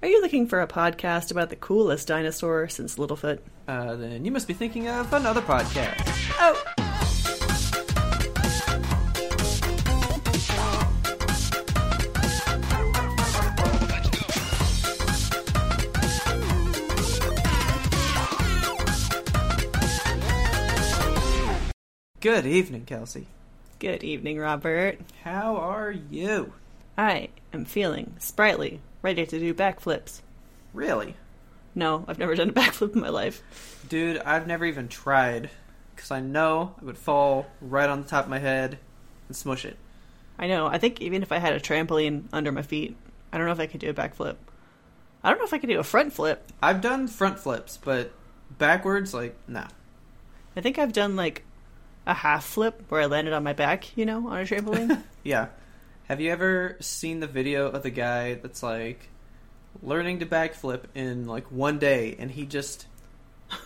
[0.00, 3.40] Are you looking for a podcast about the coolest dinosaur since Littlefoot?
[3.66, 5.96] Uh, then you must be thinking of another podcast.
[6.38, 6.54] Oh!
[22.20, 23.26] Good evening, Kelsey.
[23.80, 25.00] Good evening, Robert.
[25.24, 26.52] How are you?
[26.96, 30.20] I am feeling sprightly, ready to do backflips.
[30.72, 31.14] Really?
[31.74, 33.42] No, I've never done a backflip in my life.
[33.88, 35.50] Dude, I've never even tried.
[35.94, 38.78] Because I know I would fall right on the top of my head
[39.26, 39.76] and smush it.
[40.38, 40.66] I know.
[40.66, 42.96] I think even if I had a trampoline under my feet,
[43.32, 44.36] I don't know if I could do a backflip.
[45.24, 46.52] I don't know if I could do a front flip.
[46.62, 48.12] I've done front flips, but
[48.56, 49.64] backwards, like, no.
[50.56, 51.42] I think I've done like
[52.06, 55.02] a half flip where I landed on my back, you know, on a trampoline.
[55.24, 55.48] Yeah.
[56.08, 59.10] Have you ever seen the video of the guy that's like
[59.82, 62.86] learning to backflip in like one day and he just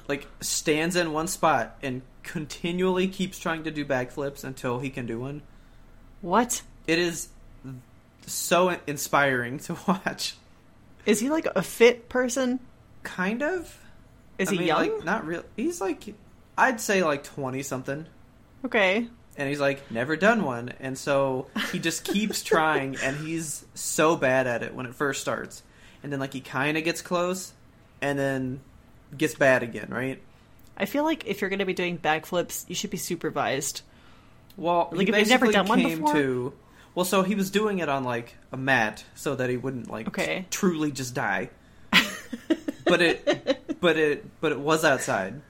[0.08, 5.06] like stands in one spot and continually keeps trying to do backflips until he can
[5.06, 5.42] do one?
[6.20, 6.62] what?
[6.86, 7.28] It is
[8.26, 10.34] so inspiring to watch.
[11.06, 12.58] Is he like a fit person?
[13.04, 13.78] Kind of.
[14.38, 14.78] Is I he mean, young?
[14.78, 15.44] Like, not real.
[15.56, 16.14] He's like,
[16.56, 18.06] I'd say like twenty something.
[18.64, 19.06] okay.
[19.36, 24.14] And he's like never done one and so he just keeps trying and he's so
[24.16, 25.62] bad at it when it first starts
[26.02, 27.52] and then like he kind of gets close
[28.00, 28.60] and then
[29.16, 30.20] gets bad again right
[30.76, 33.82] I feel like if you're going to be doing backflips, you should be supervised.
[34.56, 36.12] well Like, if you've never done one before?
[36.14, 36.52] to
[36.94, 40.08] well so he was doing it on like a mat so that he wouldn't like
[40.08, 40.46] Okay.
[40.50, 41.50] truly just die
[42.86, 45.40] but it but it but it was outside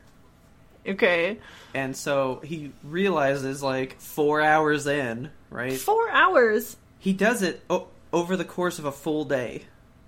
[0.86, 1.38] Okay.
[1.74, 6.76] and so he realizes like four hours in right Four hours.
[6.98, 9.62] he does it o- over the course of a full day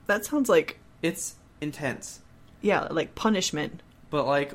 [0.06, 2.20] That sounds like, It's intense.
[2.60, 3.82] yeah, like punishment.
[4.10, 4.54] But like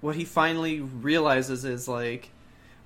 [0.00, 2.30] what he finally realizes is like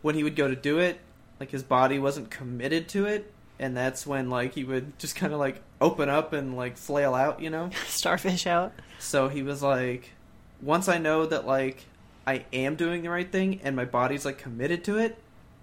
[0.02, 0.98] when he would go to do it,
[1.40, 5.32] like his body wasn't committed to it and that's when like he would just kind
[5.32, 7.70] of like open up and like flail out, you know?
[7.86, 8.72] Starfish out.
[8.98, 10.10] So he was like
[10.60, 11.84] once I know that like
[12.26, 15.18] I am doing the right thing and my body's like committed to it,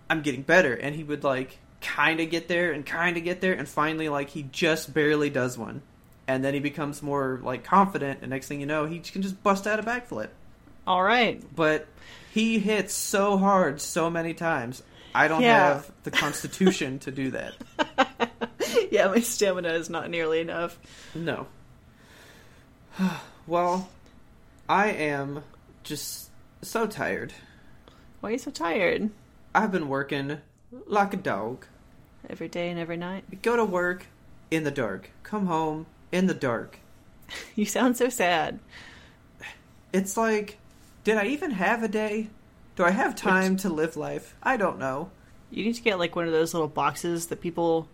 [0.09, 3.41] I'm getting better and he would like kind of get there and kind of get
[3.41, 5.81] there and finally like he just barely does one.
[6.27, 9.41] And then he becomes more like confident and next thing you know, he can just
[9.43, 10.29] bust out a backflip.
[10.85, 11.43] All right.
[11.55, 11.87] But
[12.33, 14.83] he hits so hard so many times.
[15.13, 15.73] I don't Yeah.
[15.73, 17.53] have the constitution to do that.
[18.91, 20.79] yeah, my stamina is not nearly enough.
[21.15, 21.47] No.
[23.47, 23.89] well,
[24.69, 25.43] I am
[25.83, 26.29] just
[26.61, 27.33] so tired.
[28.19, 29.09] Why are you so tired?
[29.53, 30.39] I've been working
[30.85, 31.65] like a dog.
[32.29, 33.41] Every day and every night.
[33.41, 34.05] Go to work
[34.51, 36.79] in the dark, come home in the dark.
[37.55, 38.59] You sound so sad.
[39.93, 40.57] It's like,
[41.05, 42.27] did I even have a day?
[42.75, 44.35] Do I have time to live life?
[44.43, 45.11] I don't know.
[45.49, 47.87] You need to get like one of those little boxes that people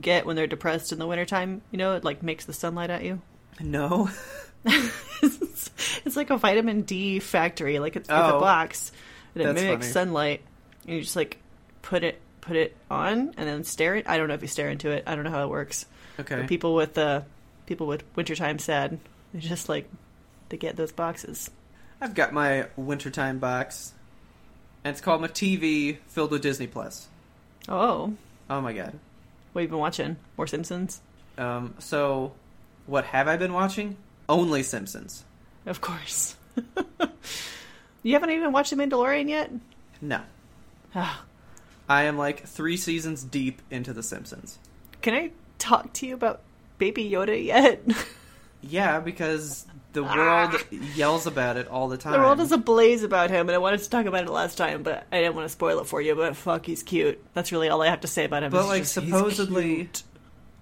[0.00, 1.62] get when they're depressed in the wintertime.
[1.70, 3.20] You know, it like makes the sunlight at you.
[3.60, 4.10] No.
[4.64, 5.70] it's,
[6.04, 7.78] it's like a vitamin D factory.
[7.78, 8.40] Like it's, it's a Oh.
[8.40, 8.92] box
[9.34, 9.92] and it mimics funny.
[9.92, 10.40] sunlight.
[10.86, 11.38] And you just like
[11.82, 14.08] put it put it on and then stare it.
[14.08, 15.04] I don't know if you stare into it.
[15.06, 15.86] I don't know how it works.
[16.18, 16.36] Okay.
[16.36, 17.22] But people with uh
[17.66, 18.98] people with wintertime sad,
[19.32, 19.88] they just like
[20.48, 21.50] they get those boxes.
[22.00, 23.92] I've got my wintertime box.
[24.84, 27.06] And it's called my TV filled with Disney Plus.
[27.68, 28.14] Oh,
[28.50, 28.98] Oh my god.
[29.52, 30.16] what have you been watching?
[30.36, 31.00] More Simpsons,
[31.38, 32.32] Um, so,
[32.86, 33.96] what have I been watching?
[34.28, 35.24] Only Simpsons.
[35.66, 36.36] of course.
[38.02, 39.50] you haven't even watched The Mandalorian yet.
[40.00, 40.20] No.
[40.94, 41.24] Ah.
[41.88, 44.58] I am like three seasons deep into The Simpsons.
[45.00, 46.40] Can I talk to you about
[46.78, 47.82] Baby Yoda yet?
[48.62, 50.54] Yeah, because the world
[50.94, 52.12] yells about it all the time.
[52.12, 54.82] the world is ablaze about him, and I wanted to talk about it last time,
[54.82, 56.14] but I didn't want to spoil it for you.
[56.14, 57.20] But fuck, he's cute.
[57.34, 58.52] That's really all I have to say about him.
[58.52, 59.90] But like just, supposedly.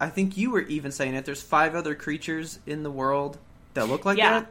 [0.01, 1.27] I think you were even saying it.
[1.27, 3.37] There's five other creatures in the world
[3.75, 4.41] that look like Yeah.
[4.41, 4.51] that.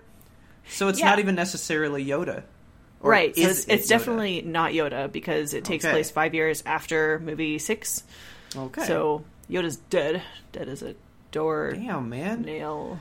[0.68, 1.10] So it's Yeah.
[1.10, 2.44] not even necessarily Yoda.
[3.02, 3.36] Or right.
[3.36, 3.90] So it's, it it's Yoda?
[3.90, 5.94] definitely not Yoda because it takes Okay.
[5.94, 8.04] place five years after movie six.
[8.56, 8.86] okay.
[8.86, 10.22] So Yoda's dead.
[10.52, 10.96] Dead as a
[11.32, 13.00] door damn man, nail.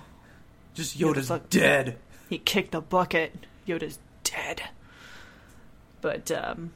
[0.75, 1.99] Just Yoda's fuck- dead.
[2.29, 3.47] He kicked the bucket.
[3.67, 4.63] Yoda's dead.
[6.01, 6.73] But um,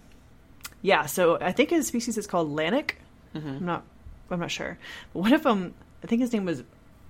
[0.81, 2.93] yeah, so I think his species is called Lanik.
[3.35, 3.49] Mm-hmm.
[3.49, 3.85] I'm not.
[4.31, 4.79] I'm not sure.
[5.13, 6.63] But one of them, I think his name was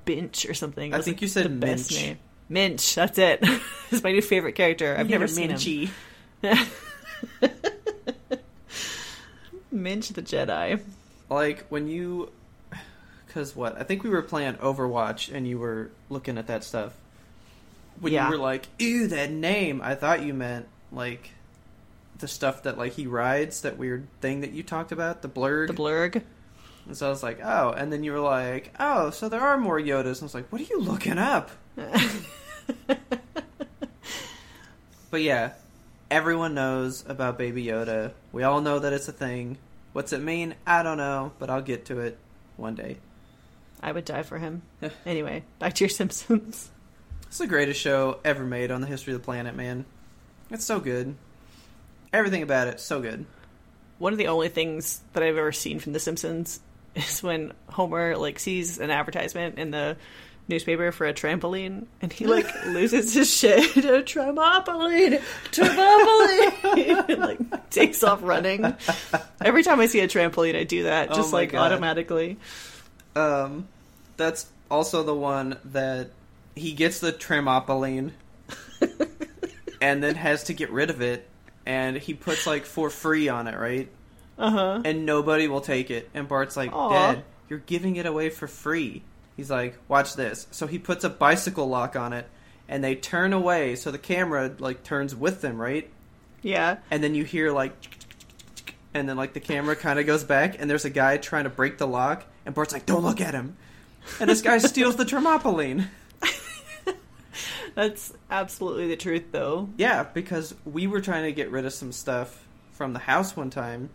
[0.04, 0.92] Binch or something.
[0.94, 2.02] I think like, you said the best Minch.
[2.02, 2.18] name.
[2.48, 2.94] Minch.
[2.94, 3.40] That's it.
[3.90, 4.96] it's my new favorite character.
[4.98, 5.90] I've never seen him.
[9.70, 10.80] Minch the Jedi.
[11.30, 12.30] Like when you,
[13.26, 13.78] because what?
[13.80, 16.92] I think we were playing Overwatch and you were looking at that stuff.
[18.00, 18.26] When Yeah.
[18.26, 21.30] you were like, "Ew, that name," I thought you meant like
[22.18, 25.68] the stuff that like he rides, that weird thing that you talked about, the blurrg.
[25.68, 26.22] The blurrg.
[26.92, 29.56] And so I was like, "Oh," and then you were like, "Oh, so there are
[29.56, 31.50] more Yodas." And I was like, "What are you looking up?"
[35.10, 35.52] But yeah,
[36.10, 38.12] everyone knows about Baby Yoda.
[38.30, 39.56] We all know that it's a thing.
[39.94, 40.54] What's it mean?
[40.66, 42.18] I don't know, but I'll get to it
[42.58, 42.98] one day.
[43.82, 44.60] I would die for him.
[45.06, 46.70] anyway, back to your Simpsons.
[47.26, 49.86] It's the greatest show ever made on the history of the planet, man.
[50.50, 51.14] It's so good.
[52.12, 53.24] Everything about it, so good.
[53.96, 56.60] One of the only things that I've ever seen from The Simpsons
[56.94, 59.96] is when Homer like sees an advertisement in the
[60.48, 63.76] newspaper for a trampoline, and he like loses his shit.
[63.76, 65.22] a trampoline,
[65.52, 68.74] trampoline, like takes off running.
[69.40, 71.70] Every time I see a trampoline, I do that Oh just my like God.
[71.72, 72.38] automatically.
[73.14, 73.68] Um,
[74.16, 76.10] that's also the one that
[76.54, 78.10] he gets the trampoline
[79.80, 81.28] and then has to get rid of it,
[81.66, 83.88] and he puts like for free on it, right?
[84.42, 84.82] Uh huh.
[84.84, 86.10] and nobody will take it.
[86.14, 87.12] And Bart's like, Aw.
[87.12, 89.02] Dad, you're giving it away for free.
[89.36, 90.46] He's like, watch this.
[90.50, 92.28] So he puts a bicycle lock on it,
[92.68, 95.88] and they turn away, so the camera like turns with them, right?
[96.42, 96.78] Yeah.
[96.90, 97.72] And then you hear like,
[98.94, 101.50] and then like the camera kind of goes back, and there's a guy trying to
[101.50, 103.56] break the lock, and Bart's like, don't look at him.
[104.18, 105.86] And this guy steals the trampoline.
[107.74, 109.68] That's absolutely the truth, though.
[109.76, 113.48] Yeah, because we were trying to get rid of some stuff from the house one
[113.50, 113.88] time,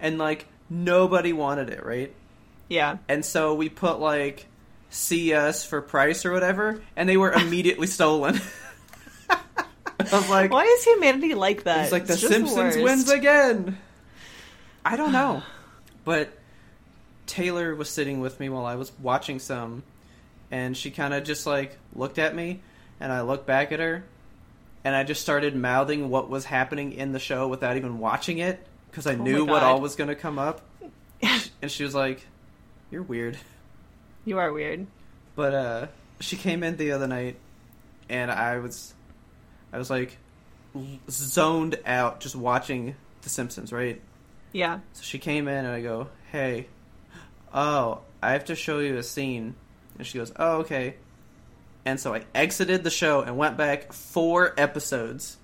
[0.00, 2.12] and like nobody wanted it, right?
[2.68, 2.98] Yeah.
[3.08, 4.46] And so we put like
[4.90, 8.40] CS for price or whatever, and they were immediately stolen.
[9.30, 9.36] I
[10.12, 11.82] was like, Why is humanity like that?
[11.84, 12.80] it's like the It's just Simpsons worst.
[12.80, 13.78] wins again.
[14.84, 15.42] I don't know,
[16.04, 16.30] but
[17.26, 19.82] Taylor was sitting with me while I was watching some,
[20.50, 22.60] and she kind of just like looked at me,
[22.98, 24.04] and I looked back at her,
[24.84, 28.64] and I just started mouthing what was happening in the show without even watching it
[28.90, 30.60] because I Oh knew what all was going to come up.
[31.62, 32.26] and she was like,
[32.90, 33.38] "You're weird."
[34.24, 34.86] You are weird.
[35.34, 35.86] But uh
[36.20, 37.36] she came in the other night
[38.08, 38.92] and I was
[39.72, 40.18] I was like
[41.08, 44.00] zoned out just watching The Simpsons, right?
[44.52, 44.80] Yeah.
[44.92, 46.66] So she came in and I go, "Hey,
[47.54, 49.54] oh, I have to show you a scene."
[49.96, 50.96] And she goes, "Oh, okay."
[51.84, 55.38] And so I exited the show and went back four episodes,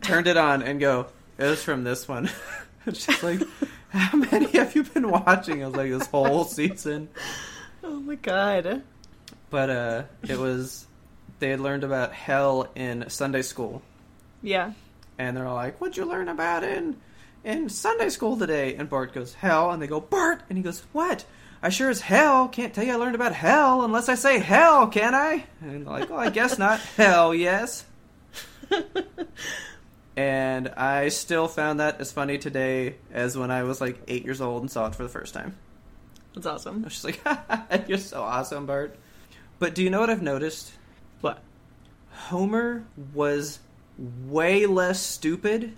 [0.00, 2.28] turned it on, and go, "It was from this one."
[2.92, 3.40] she's like,
[3.90, 7.08] "How many have you been watching?" I was like, "This whole season."
[7.84, 8.82] Oh my god.
[9.50, 10.86] But uh, it was
[11.38, 13.82] they had learned about hell in Sunday school,
[14.42, 14.72] Yeah.
[15.18, 16.96] and they're like, "What'd you learn about in
[17.44, 20.82] in Sunday school today?" And Bart goes, "Hell," and they go, "Bart," and he goes,
[20.92, 21.24] "What?"
[21.62, 24.86] I sure as hell can't tell you I learned about hell unless I say hell,
[24.88, 25.44] can I?
[25.62, 26.78] And they're like, well, I guess not.
[26.80, 27.84] hell, yes.
[30.16, 34.40] and I still found that as funny today as when I was like eight years
[34.40, 35.56] old and saw it for the first time.
[36.34, 36.82] That's I awesome.
[36.82, 38.96] was just like, "You're so awesome, Bart."
[39.58, 40.72] But do you know what I've noticed?
[41.20, 41.42] What?
[42.10, 43.58] Homer was
[44.26, 45.74] way less stupid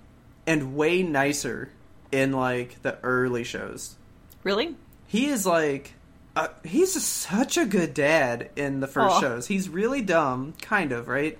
[0.46, 1.70] and way nicer
[2.10, 3.96] in like the early shows.
[4.42, 4.76] Really?
[5.06, 5.94] He is like
[6.36, 9.20] uh, he's such a good dad in the first Aw.
[9.20, 9.46] shows.
[9.46, 11.38] He's really dumb, kind of, right?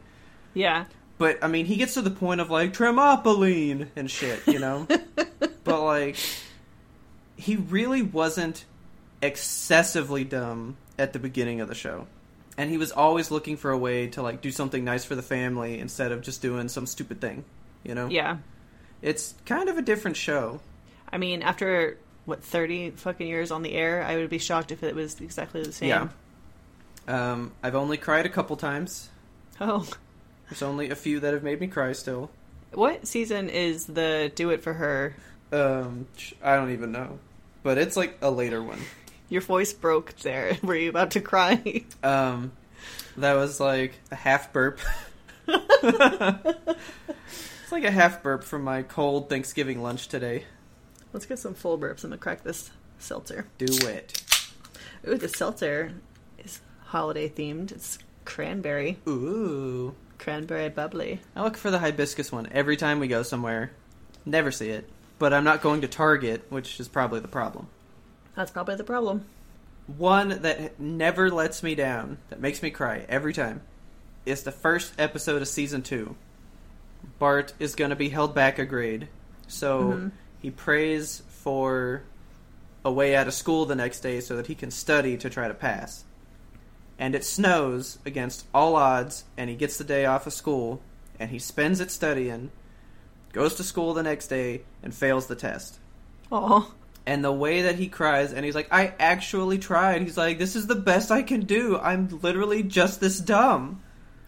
[0.54, 0.86] Yeah.
[1.18, 4.86] But I mean, he gets to the point of like trambopoline and shit, you know.
[5.64, 6.16] but like,
[7.36, 8.64] he really wasn't
[9.20, 12.06] excessively dumb at the beginning of the show,
[12.56, 15.22] and he was always looking for a way to like do something nice for the
[15.22, 17.44] family instead of just doing some stupid thing,
[17.82, 18.08] you know.
[18.08, 18.38] Yeah.
[19.02, 20.60] It's kind of a different show.
[21.12, 24.84] I mean, after what thirty fucking years on the air, I would be shocked if
[24.84, 25.88] it was exactly the same.
[25.88, 26.08] Yeah.
[27.08, 29.08] Um, I've only cried a couple times.
[29.60, 29.88] Oh.
[30.48, 32.30] There's only a few that have made me cry still.
[32.72, 35.14] What season is the Do It for Her?
[35.52, 36.06] Um,
[36.42, 37.18] I don't even know,
[37.62, 38.80] but it's like a later one.
[39.28, 40.56] Your voice broke there.
[40.62, 41.84] Were you about to cry?
[42.02, 42.52] Um,
[43.16, 44.80] that was like a half burp.
[45.48, 46.76] it's
[47.70, 50.44] like a half burp from my cold Thanksgiving lunch today.
[51.12, 52.04] Let's get some full burps.
[52.04, 53.46] I'm gonna crack this seltzer.
[53.58, 54.22] Do it.
[55.06, 55.92] Ooh, the seltzer
[56.38, 57.72] is holiday themed.
[57.72, 58.98] It's Cranberry.
[59.06, 59.94] Ooh.
[60.18, 61.20] Cranberry bubbly.
[61.36, 63.70] I look for the hibiscus one every time we go somewhere.
[64.26, 64.88] Never see it.
[65.18, 67.68] But I'm not going to Target, which is probably the problem.
[68.34, 69.24] That's probably the problem.
[69.86, 73.62] One that never lets me down, that makes me cry every time,
[74.26, 76.14] is the first episode of season two.
[77.18, 79.08] Bart is going to be held back a grade.
[79.46, 80.10] So Mhm.
[80.40, 82.02] he prays for
[82.84, 85.48] a way out of school the next day so that he can study to try
[85.48, 86.04] to pass.
[86.98, 90.80] And it snows against all odds, and he gets the day off of school,
[91.20, 92.50] and he spends it studying,
[93.32, 95.78] goes to school the next day, and fails the test.
[96.32, 96.72] Oh,
[97.06, 100.02] and the way that he cries and he's like i actually tried.
[100.02, 101.78] He's like this is the best i can do.
[101.78, 103.80] I'm literally just this dumb.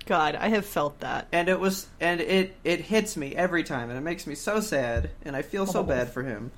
[0.06, 1.26] God, I have felt that.
[1.30, 4.60] and it was and it it hits me every time and it makes me so
[4.60, 5.82] sad and i feel so Oh.
[5.82, 6.52] bad for him.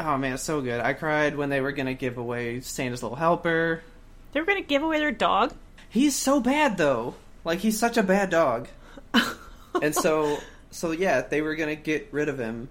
[0.00, 0.80] Oh man it's so good.
[0.80, 3.82] I cried when they were gonna give away santa's little helper
[4.32, 5.54] They were going to give away their dog?
[5.90, 7.14] he's so bad though.
[7.44, 8.68] Like he's such a bad dog.
[9.82, 10.38] And so
[10.70, 12.68] so yeah they were gonna get rid of him.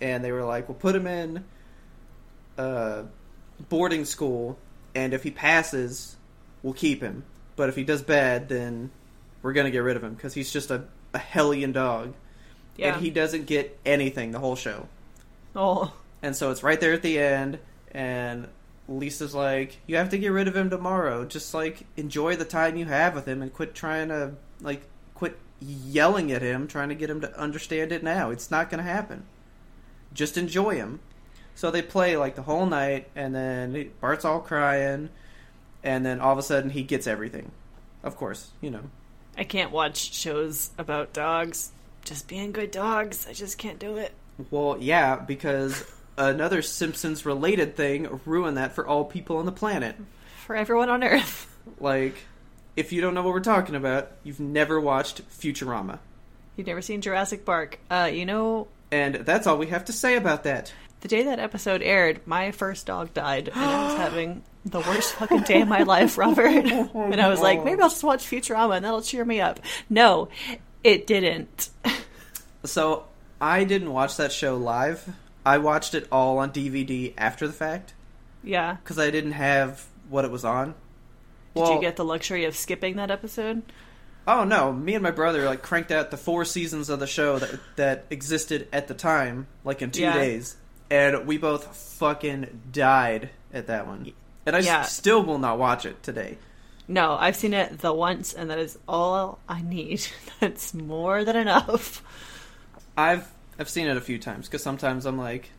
[0.00, 1.44] And they were like we'll put him in
[2.58, 3.04] uh
[3.68, 4.58] boarding school.
[4.94, 6.16] And if he passes
[6.62, 7.24] we'll keep him.
[7.56, 8.90] But if he does bad then
[9.42, 12.14] we're gonna get rid of him because he's just a, a hellion dog.
[12.76, 12.94] Yeah.
[12.94, 14.88] and he doesn't get anything the whole show.
[15.54, 17.60] Oh, and so it's right there at the end,
[17.92, 18.48] and
[18.88, 21.24] Lisa's like, "You have to get rid of him tomorrow.
[21.24, 24.82] Just like enjoy the time you have with him, and quit trying to like
[25.14, 28.30] quit yelling at him, trying to get him to understand it now.
[28.30, 29.24] It's not going to happen.
[30.12, 31.00] Just enjoy him."
[31.54, 35.10] So they play like the whole night, and then Bart's all crying,
[35.82, 37.52] and then all of a sudden he gets everything.
[38.02, 38.90] Of course, you know.
[39.36, 41.72] I can't watch shows about dogs.
[42.04, 43.26] Just being good dogs.
[43.28, 44.12] I just can't do it.
[44.50, 45.84] Well, yeah, because
[46.16, 49.96] another Simpsons related thing ruined that for all people on the planet.
[50.46, 51.50] For everyone on Earth.
[51.80, 52.14] Like,
[52.76, 55.98] if you don't know what we're talking about, you've never watched Futurama.
[56.56, 57.78] You've never seen Jurassic Park.
[57.90, 60.74] Uh, you know, And that's all we have to say about that.
[61.00, 65.14] the day that episode aired, my first dog died, and I was having the worst
[65.14, 66.46] fucking day of my life, Robert.
[66.66, 69.60] and I was like, maybe I'll just watch Futurama and that'll cheer me up.
[69.88, 70.28] No,
[70.84, 71.70] it didn't.
[72.64, 73.04] So,
[73.40, 75.06] I didn't watch that show live.
[75.46, 77.94] I watched it all on DVD after the fact
[78.42, 78.76] yeah.
[78.82, 80.74] because I didn't have what it was on.
[81.54, 83.62] Did you get the luxury of skipping that episode?
[84.26, 87.38] Oh no, me and my brother like cranked out the four seasons of the show
[87.38, 90.14] that that existed at the time, like in two Yeah.
[90.14, 90.56] days,
[90.90, 94.10] and we both fucking died at that one.
[94.46, 94.82] And I Yeah.
[94.82, 96.38] still will not watch it today.
[96.88, 100.06] No, I've seen it the once, and that is all I need.
[100.40, 102.02] That's more than enough.
[102.96, 105.50] I've I've seen it a few times because sometimes I'm like,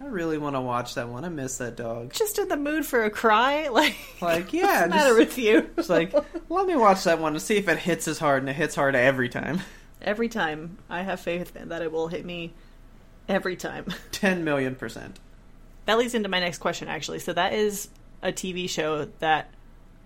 [0.00, 1.24] I really want to watch that one.
[1.24, 2.12] I miss that dog.
[2.12, 3.68] Just in the mood for a cry?
[3.72, 5.68] Like, Like, yeah, what's the matter with you?
[5.76, 6.14] It's like,
[6.48, 8.74] let me watch that one and see if it hits as hard, and it hits
[8.74, 9.60] hard every time.
[10.02, 12.52] Every time, I have faith that it will hit me
[13.28, 13.86] every time.
[14.12, 15.18] Ten million percent.
[15.86, 17.18] That leads into my next question, actually.
[17.18, 17.88] So that is
[18.22, 19.50] a TV show that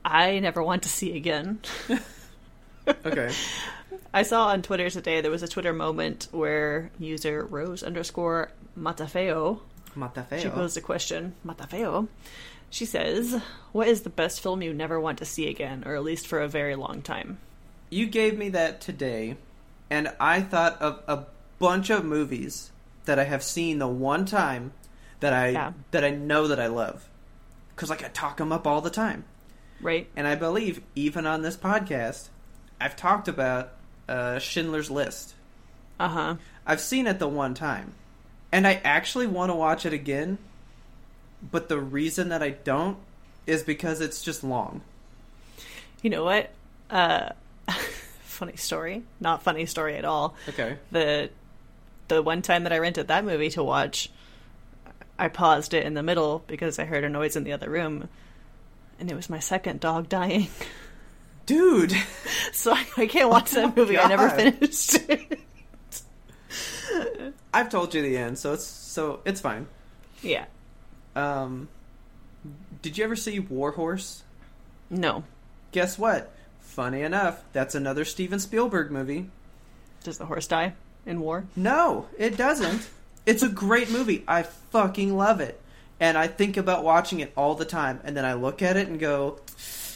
[0.05, 1.61] I never want to see again.
[2.87, 3.33] Okay.
[4.13, 9.61] I saw on Twitter today there was a Twitter moment where user Rose underscore Matafeo
[9.97, 10.41] Matafeo.
[10.43, 11.35] she posed a question.
[11.47, 12.09] Matafeo.
[12.71, 13.41] She says,
[13.73, 16.41] "What is the best film you never want to see again, or at least for
[16.41, 17.39] a very long time?"
[17.91, 19.37] You gave me that today,
[19.89, 21.27] and I thought of a
[21.61, 22.73] bunch of movies
[23.05, 24.73] that I have seen the one time
[25.21, 25.73] that I Yeah.
[25.93, 27.09] that I know that I love,
[27.77, 29.25] because like I talk them up all the time,
[29.81, 30.09] Right?
[30.17, 32.31] and I believe even on this podcast,
[32.81, 33.71] I've talked about
[34.09, 35.35] uh, Schindler's List.
[35.99, 36.35] Uh huh.
[36.67, 37.93] I've seen it the one time,
[38.53, 40.39] and I actually want to watch it again,
[41.51, 42.97] but the reason that I don't
[43.47, 44.81] is because it's just long.
[46.03, 46.51] You know what?
[46.91, 47.31] Uh,
[48.25, 49.03] funny story.
[49.21, 50.35] Not funny story at all.
[50.49, 50.79] Okay.
[50.91, 51.31] the
[52.09, 54.11] the one time that I rented that movie to watch,
[55.19, 58.09] I paused it in the middle because I heard a noise in the other room,
[58.99, 60.49] and it was my second dog dying.
[61.47, 61.95] Dude.
[62.53, 63.99] So I, I can't watch Oh that movie.
[63.99, 65.41] I never finished it.
[67.53, 69.67] I've told you the end, so it's so it's fine.
[70.23, 70.45] yeah.
[71.17, 71.69] Um,
[72.83, 74.23] did you ever see War Horse?
[74.91, 75.25] No.
[75.73, 76.33] Guess what?
[76.61, 79.31] Funny enough, that's another Steven Spielberg movie.
[80.03, 80.75] Does the horse die
[81.07, 81.45] in war?
[81.57, 82.89] No, it doesn't.
[83.27, 84.25] it's a great movie.
[84.29, 85.61] I fucking love it.
[86.01, 88.89] And I think about watching it all the time, and then I look at it
[88.89, 89.39] and go,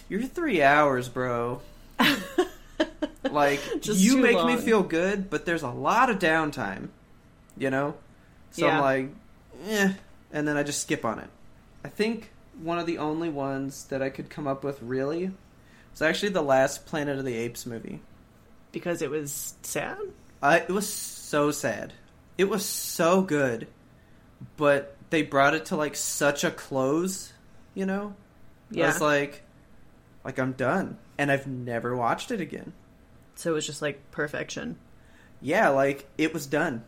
[0.09, 1.61] You're three hours, bro.
[3.31, 6.89] like, Just you make me feel good, but there's a lot of downtime,
[7.57, 7.95] you know?
[8.53, 8.75] So Yeah.
[8.75, 9.09] I'm like,
[9.69, 9.93] eh,
[10.33, 11.29] and then I just skip on it.
[11.85, 12.31] I think
[12.63, 15.31] one of the only ones that I could come up with really
[15.93, 18.01] It's actually the last Planet of the Apes movie.
[18.73, 19.99] Because it was sad?
[20.43, 21.93] Uh, it was so sad.
[22.37, 23.67] It was so good,
[24.57, 27.33] but they brought it to like such a close.
[27.75, 28.15] You know,
[28.73, 28.87] I Yeah.
[28.87, 29.43] was like,
[30.29, 32.75] like I'm done, and I've never watched it again.
[33.35, 34.77] so it was just like perfection.
[35.41, 36.85] Yeah, like it was done.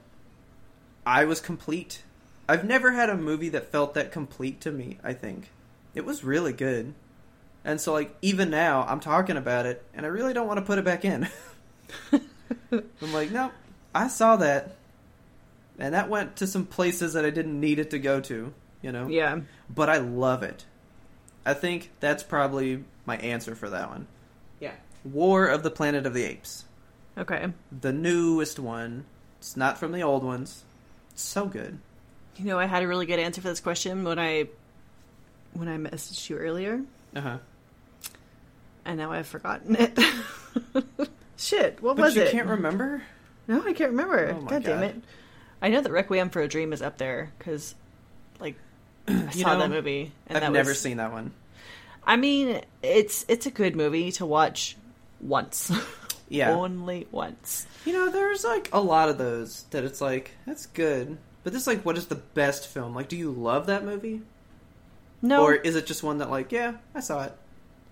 [1.06, 2.02] I was complete.
[2.46, 5.48] I've never had a movie that felt that complete to me, I think.
[5.94, 6.92] It was really good.
[7.64, 10.66] And so like even now I'm talking about it and I really don't want to
[10.66, 11.26] put it back in.
[12.70, 13.52] I'm like, "No,
[13.94, 14.76] I saw that."
[15.78, 18.92] And that went to some places that I didn't need it to go to, you
[18.92, 19.08] know?
[19.08, 19.40] Yeah.
[19.74, 20.66] But I love it.
[21.46, 24.06] I think that's probably my answer for that one.
[24.60, 24.72] Yeah.
[25.04, 26.64] War of the Planet of the Apes
[27.18, 27.48] Okay.
[27.80, 29.04] the newest one.
[29.40, 30.62] It's not from the old ones.
[31.10, 31.78] It's so good.
[32.36, 34.46] You know, I had a really good answer for this question when I
[35.54, 36.82] when I messaged you earlier,
[37.16, 37.38] Uh huh.
[38.84, 39.98] and now I've forgotten it.
[41.36, 42.26] Shit, what But was you it?
[42.26, 43.02] You can't remember.
[43.48, 44.34] no, I can't remember.
[44.36, 44.96] Oh my god, damn it!
[45.60, 47.74] I know that Requiem for a Dream is up there because,
[48.38, 48.54] like,
[49.08, 51.32] I You saw know, that movie, and I've that never was, seen that one.
[52.04, 54.76] I mean, it's it's a good movie to watch
[55.20, 55.70] once.
[56.32, 56.54] Yeah.
[56.54, 57.66] only once.
[57.84, 61.66] You know, there's like a lot of those that it's like that's good, but this
[61.66, 62.94] like what is the best film?
[62.94, 64.22] Like, do you love that movie,
[65.22, 67.32] No, or is it just one that like yeah, I saw it.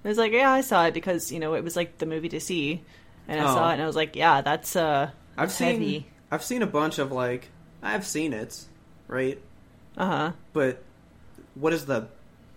[0.05, 2.29] It was like, yeah, I saw it because you know it was like the movie
[2.29, 2.81] to see,
[3.27, 3.55] and I Oh.
[3.57, 6.05] saw it and I was like, yeah, that's uh, I've seen.
[6.31, 7.49] I've seen a bunch of like
[7.83, 8.67] I've seen it,
[9.09, 9.41] right?
[9.97, 10.33] Uh huh.
[10.53, 10.81] But
[11.57, 12.07] what is the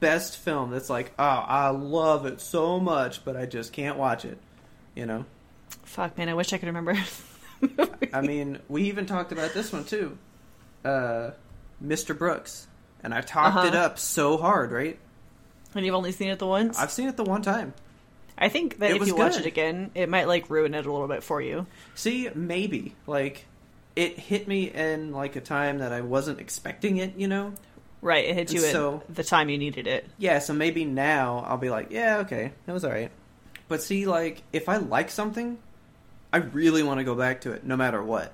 [0.01, 4.25] best film that's like oh I love it so much, but I just can't watch
[4.25, 4.37] it,
[4.95, 5.23] you know?
[5.83, 6.97] Fuck, man, I wish I could remember.
[8.13, 10.17] I mean, we even talked about this one too.
[10.83, 11.31] Uh,
[11.83, 12.17] Mr.
[12.17, 12.67] Brooks.
[13.03, 13.67] And I talked Uh-huh.
[13.67, 14.99] it up so hard, right?
[15.73, 16.77] and you've only seen it the once.
[16.77, 17.73] I've seen it the one time.
[18.37, 20.91] I think that It if you watch it again, it might like ruin it a
[20.91, 21.65] little bit for you.
[21.95, 22.93] See, maybe.
[23.07, 23.45] Like,
[23.95, 27.53] it hit me in, like, a time that I wasn't expecting it, you know?
[28.01, 30.07] Right, it hit you And so- at the time you needed it.
[30.17, 33.11] Yeah, so maybe now I'll be like, yeah, okay, that was alright.
[33.67, 35.57] But see, like, if I like something,
[36.33, 38.33] I really want to go back to it, no matter what,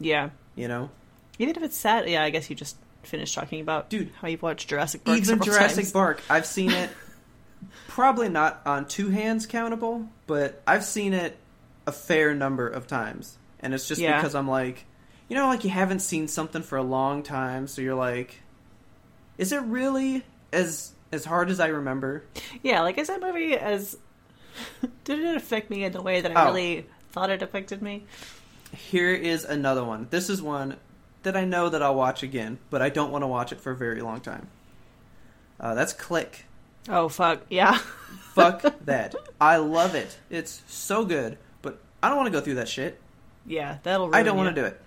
[0.00, 0.90] Yeah, you know?
[1.38, 2.08] even if it's sad.
[2.08, 5.18] Yeah, I guess you just finished talking about Dude, how you've watched Jurassic Park.
[5.18, 5.92] Even Jurassic times.
[5.92, 6.90] Park, I've seen it
[7.88, 11.36] probably not on two hands countable, but I've seen it
[11.86, 13.38] a fair number of times.
[13.60, 14.16] And it's just Yeah.
[14.16, 14.84] because I'm like,
[15.28, 18.40] you know, like you haven't seen something for a long time, so you're like,
[19.38, 22.24] is it really as as hard as I remember?
[22.62, 23.96] Yeah, like is that movie as
[25.04, 26.46] did it affect me in the way that I Oh.
[26.46, 28.04] really thought it affected me?
[28.72, 30.08] Here is another one.
[30.10, 30.76] This is one
[31.22, 33.70] that I know that I'll watch again, but I don't want to watch it for
[33.72, 34.48] a very long time.
[35.58, 36.44] Uh, that's Click.
[36.88, 37.78] Oh fuck, yeah.
[38.34, 39.14] Fuck that.
[39.40, 40.18] I love it.
[40.28, 43.00] It's so good, but I don't want to go through that shit.
[43.46, 44.08] yeah, that'll.
[44.08, 44.78] Ruin I don't want to do it.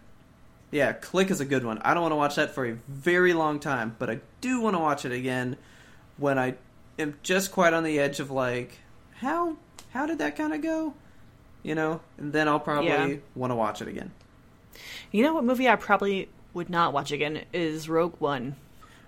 [0.72, 1.80] Yeah, Click is a good one.
[1.80, 4.76] I don't want to watch that for a very long time, but I do want
[4.76, 5.58] to watch it again
[6.18, 6.56] when I
[7.00, 8.78] am just quite on the edge of like,
[9.16, 9.56] how
[9.92, 10.94] how did that kind of go?
[11.64, 13.16] You know, and then I'll probably Yeah.
[13.36, 14.12] want to watch it again.
[15.12, 18.56] You know what movie I probably would not watch again is Rogue One.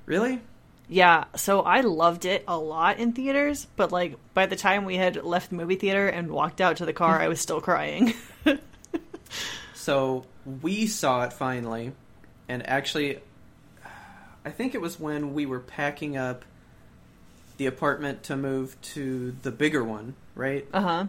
[0.06, 0.42] Really?
[0.90, 4.98] Yeah, so I loved it a lot in theaters, but like by the time we
[4.98, 8.14] had left the movie theater and walked out to the car, I was still crying.
[9.74, 10.26] So
[10.62, 11.92] we saw it finally,
[12.50, 13.20] and actually,
[14.46, 16.46] I think it was when we were packing up
[17.58, 20.66] the apartment to move to the bigger one, right?
[20.74, 21.06] Uh huh.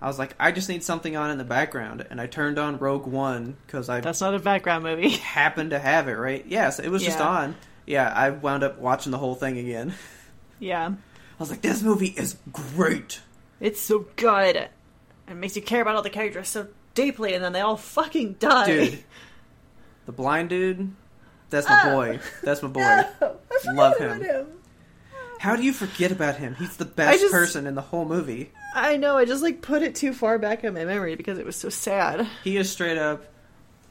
[0.00, 2.78] I was like, I just need something on in the background, and I turned on
[2.78, 5.08] Rogue One because I That's not a background movie.
[5.10, 6.44] happened to have it, right?
[6.46, 7.54] Yes, it was just on.
[7.86, 9.94] Yeah, I wound up watching the whole thing again.
[10.58, 10.94] yeah, I
[11.38, 13.20] was like, this movie is great.
[13.60, 14.68] it's so good.
[15.28, 18.34] It makes you care about all the characters so deeply, and then they all fucking
[18.34, 18.66] die.
[18.66, 19.04] Dude,
[20.06, 20.92] the blind dude,
[21.50, 21.94] that's my Oh.
[21.94, 22.20] boy.
[22.42, 22.80] That's my boy.
[22.82, 23.04] I
[23.60, 24.46] forgot Love about him.
[25.38, 26.54] How do you forget about him?
[26.54, 28.52] He's the best just- person in the whole movie.
[28.74, 29.16] I know.
[29.18, 31.68] I just like put it too far back in my memory because it was so
[31.68, 32.26] sad.
[32.42, 33.24] He is straight up.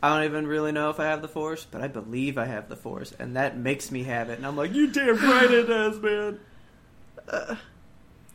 [0.02, 2.68] I don't even really know if I have the force, but I believe I have
[2.70, 4.38] the force, and that makes me have it.
[4.40, 6.40] And I'm like, you damn right it does, man.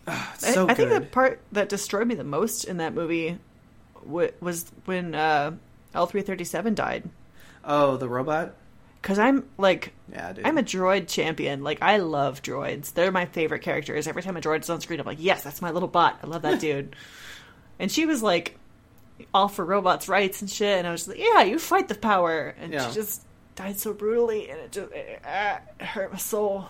[0.07, 2.95] Ah, it's I- so I, think the part that destroyed me the most in that
[2.95, 3.39] movie
[4.05, 5.53] w- was when uh,
[5.95, 7.09] L three thirty seven died.
[7.65, 8.55] Oh, the robot.
[9.03, 10.47] Because I'm like, Yeah, dude.
[10.47, 11.63] I'm a droid champion.
[11.63, 12.93] Like, I love droids.
[12.93, 14.09] They're my favorite characters.
[14.09, 16.19] Every time a droid is on screen, I'm like, yes, that's my little bot.
[16.23, 16.97] I love that dude.
[17.79, 18.59] and she was like,
[19.33, 20.79] all for robots' rights and shit.
[20.79, 22.55] And I was like, yeah, you fight the power.
[22.61, 22.89] And Yeah.
[22.89, 23.23] she just
[23.55, 26.67] died so brutally, and it just it, it hurt my soul.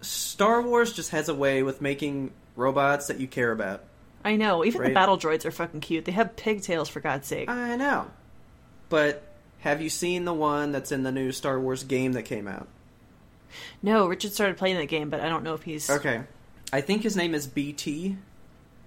[0.00, 3.84] Star Wars just has a way with making robots that you care about.
[4.24, 4.64] I know.
[4.64, 6.04] Even the battle droids are fucking cute.
[6.04, 7.48] They have pigtails for God's sake.
[7.48, 8.06] I know.
[8.88, 9.22] But
[9.60, 12.68] have you seen the one that's in the new Star Wars game that came out?
[13.82, 16.22] no, Richard started playing that game, but I don't know if he's Okay.
[16.72, 18.16] I think his name is BT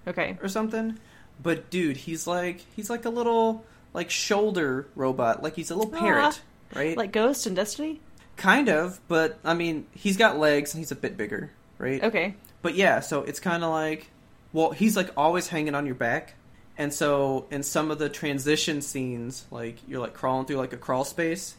[0.06, 0.38] okay.
[0.42, 0.98] or something.
[1.42, 5.90] But dude, he's like he's like a little like shoulder robot, like he's a little
[5.90, 6.40] parrot,
[6.74, 6.96] right?
[6.96, 8.00] Like Ghost and Destiny.
[8.36, 12.02] kind of, but I mean, he's got legs and he's a bit bigger, right?
[12.02, 12.34] Okay.
[12.62, 14.08] But yeah, so it's kind of like,
[14.54, 16.34] well, he's like always hanging on your back,
[16.78, 20.78] and so in some of the transition scenes, like you're like crawling through like a
[20.78, 21.56] crawl space,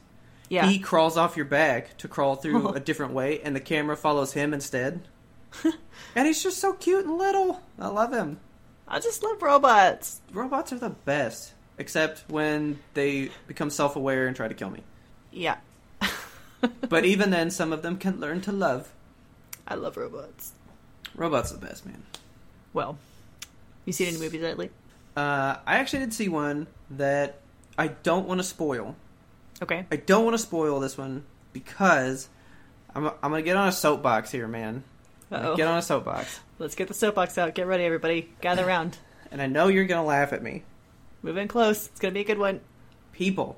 [0.50, 0.66] Yeah.
[0.66, 4.34] he crawls off your back to crawl through a different way, and the camera follows
[4.34, 5.02] him instead.
[6.16, 7.62] and he's just so cute and little.
[7.78, 8.40] I love him.
[8.88, 10.22] I just love robots.
[10.34, 14.82] Robots are the best, except when they become self-aware and try to kill me.
[15.32, 15.58] Yeah.
[16.90, 18.92] But even then, some of them can learn to love.
[19.68, 20.54] I love robots.
[21.16, 22.02] Robots are the best, man.
[22.76, 22.98] Well,
[23.86, 24.70] you seen any movies lately?
[25.16, 27.40] Uh, I actually did see one that
[27.78, 28.98] I don't want to spoil.
[29.64, 29.86] Okay.
[29.90, 32.28] I don't want to spoil this one because
[32.94, 34.84] I'm, I'm going to get on a soapbox here, man.
[35.32, 36.42] Get on a soapbox.
[36.60, 37.56] Let's get the soapbox out.
[37.56, 38.30] Get ready, everybody.
[38.42, 38.98] Gather around.
[39.32, 40.64] And I know you're going to laugh at me.
[41.24, 41.88] Move in close.
[41.88, 42.60] It's gonna be a good one.
[43.14, 43.58] People,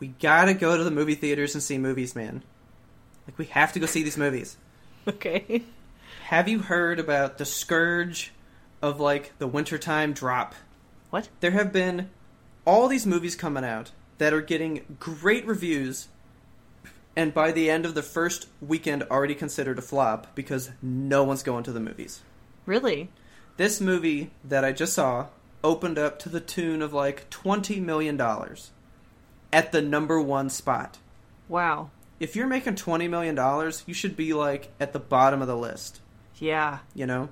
[0.00, 2.42] we got to go to the movie theaters and see movies, man.
[3.28, 4.56] Like, we have to go see these movies.
[5.06, 5.62] Okay.
[6.28, 8.32] Have you heard about the scourge
[8.80, 10.54] of, like, the wintertime drop?
[11.10, 11.28] What?
[11.40, 12.08] there have been
[12.64, 16.08] all these movies coming out that are getting great reviews
[17.14, 21.42] and by the end of the first weekend already considered a flop because no one's
[21.42, 22.22] going to the movies.
[22.64, 23.10] Really?
[23.58, 25.26] This movie that I just saw
[25.62, 28.70] opened up to the tune of like 20 million dollars
[29.52, 30.96] at the number 1 spot.
[31.50, 31.90] Wow.
[32.18, 35.56] If you're making 20 million dollars, you should be like at the bottom of the
[35.56, 36.00] list
[36.38, 36.78] Yeah.
[36.94, 37.28] you know?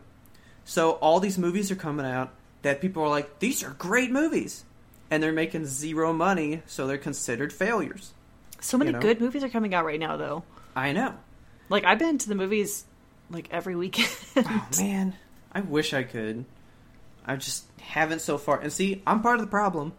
[0.64, 4.64] So all these movies are coming out that people are like, these are great movies.
[5.10, 8.12] And they're making zero money, so they're considered failures.
[8.60, 9.00] So many You know?
[9.00, 10.44] good movies are coming out right now, though.
[10.74, 11.14] I know.
[11.68, 12.84] Like I've been to the movies
[13.30, 14.08] like every weekend.
[14.36, 15.14] Oh man,
[15.52, 16.44] I wish I could.
[17.26, 18.58] I just haven't so far.
[18.60, 19.92] And see, I'm part of the problem.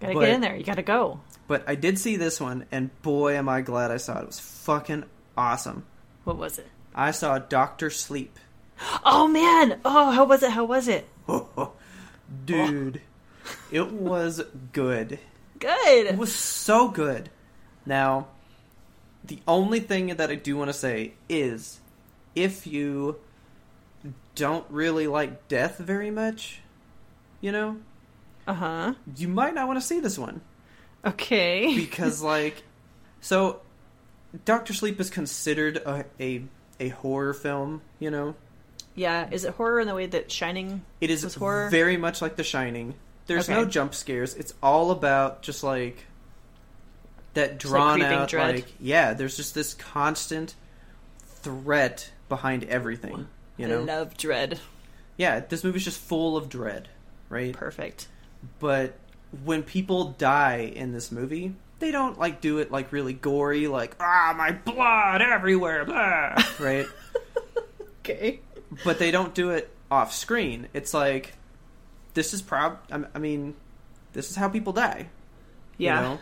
[0.00, 0.56] gotta But- get in there.
[0.56, 1.20] You gotta go.
[1.48, 4.22] But I did see this one, and boy, am I glad I saw it.
[4.22, 5.04] It was fucking
[5.36, 5.84] awesome.
[6.24, 6.68] What was it?
[6.94, 8.38] I saw Doctor Sleep.
[9.04, 9.80] Oh man!
[9.84, 10.50] Oh, how was it?
[10.50, 11.08] How was it?
[12.44, 13.00] Dude,
[13.70, 15.18] it was good.
[15.58, 16.06] Good.
[16.06, 17.30] It was so good.
[17.86, 18.28] Now,
[19.24, 21.80] the only thing that I do want to say is
[22.34, 23.16] if you
[24.34, 26.60] don't really like death very much,
[27.40, 27.76] you know,
[28.46, 28.94] Uh huh.
[29.16, 30.40] you might not want to see this one
[31.04, 31.74] Okay.
[31.76, 32.62] because like
[33.20, 33.60] so
[34.44, 36.42] Doctor Sleep is considered a, a
[36.80, 38.34] a horror film, you know.
[38.94, 39.28] yeah.
[39.30, 40.82] Is it horror in the way that Shining?
[41.00, 41.68] It is horror?
[41.70, 42.94] very much like The Shining.
[43.26, 44.34] There's no jump scares.
[44.34, 46.04] It's all about just like
[47.34, 48.54] that drawn creeping out dread.
[48.56, 50.54] like yeah, there's just this constant
[51.26, 53.82] threat behind everything, you I know.
[53.82, 54.58] love Dread.
[55.16, 56.88] Yeah, this movie's just full of dread,
[57.28, 57.54] right?
[57.54, 58.08] Perfect.
[58.58, 58.94] But
[59.44, 63.94] when people die in this movie, they don't like do it like really gory like
[64.00, 66.86] ah my blood everywhere, blah, right?
[68.00, 68.40] Okay.
[68.84, 70.68] but they don't do it off screen.
[70.72, 71.34] It's like
[72.14, 72.78] this is prob.
[72.90, 73.54] I I mean,
[74.12, 75.08] this is how people die.
[75.78, 76.00] you Yeah.
[76.02, 76.18] know?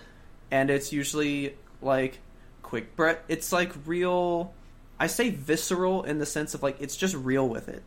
[0.51, 2.19] and it's usually like
[2.63, 3.19] quick breath.
[3.29, 4.53] It's like real.
[4.99, 7.83] I say visceral in the sense of like it's just real with it.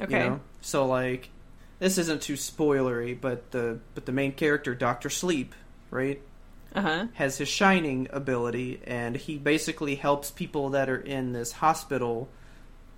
[0.00, 0.24] Okay.
[0.24, 0.40] You know?
[0.60, 1.30] So like,
[1.78, 5.54] this isn't too spoilery, but the but the main character, Doctor Sleep,
[5.90, 6.20] right,
[6.74, 7.06] Uh huh.
[7.14, 12.28] has his shining ability, and he basically helps people that are in this hospital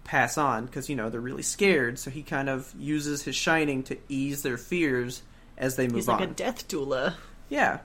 [0.04, 1.98] pass on because you know they're really scared.
[1.98, 5.22] So he kind of uses his shining to ease their fears
[5.58, 6.20] as they move He's on.
[6.20, 7.14] like a death doula.
[7.48, 7.80] Yeah.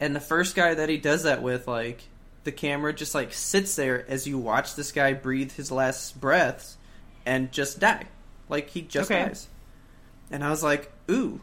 [0.00, 2.02] And the first guy that he does that with, like,
[2.44, 6.76] the camera just like sits there as you watch this guy breathe his last breaths
[7.24, 8.04] and just die.
[8.48, 9.24] Like he just Okay.
[9.24, 9.48] dies.
[10.30, 11.40] And I was like, ooh,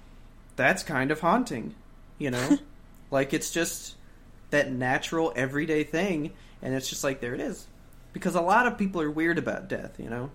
[0.56, 1.74] that's kind of haunting.
[2.20, 2.58] You know?
[3.14, 3.96] like it's just
[4.50, 7.66] that natural everyday thing and it's just like there it is.
[8.12, 10.30] Because a lot of people are weird about death, you know?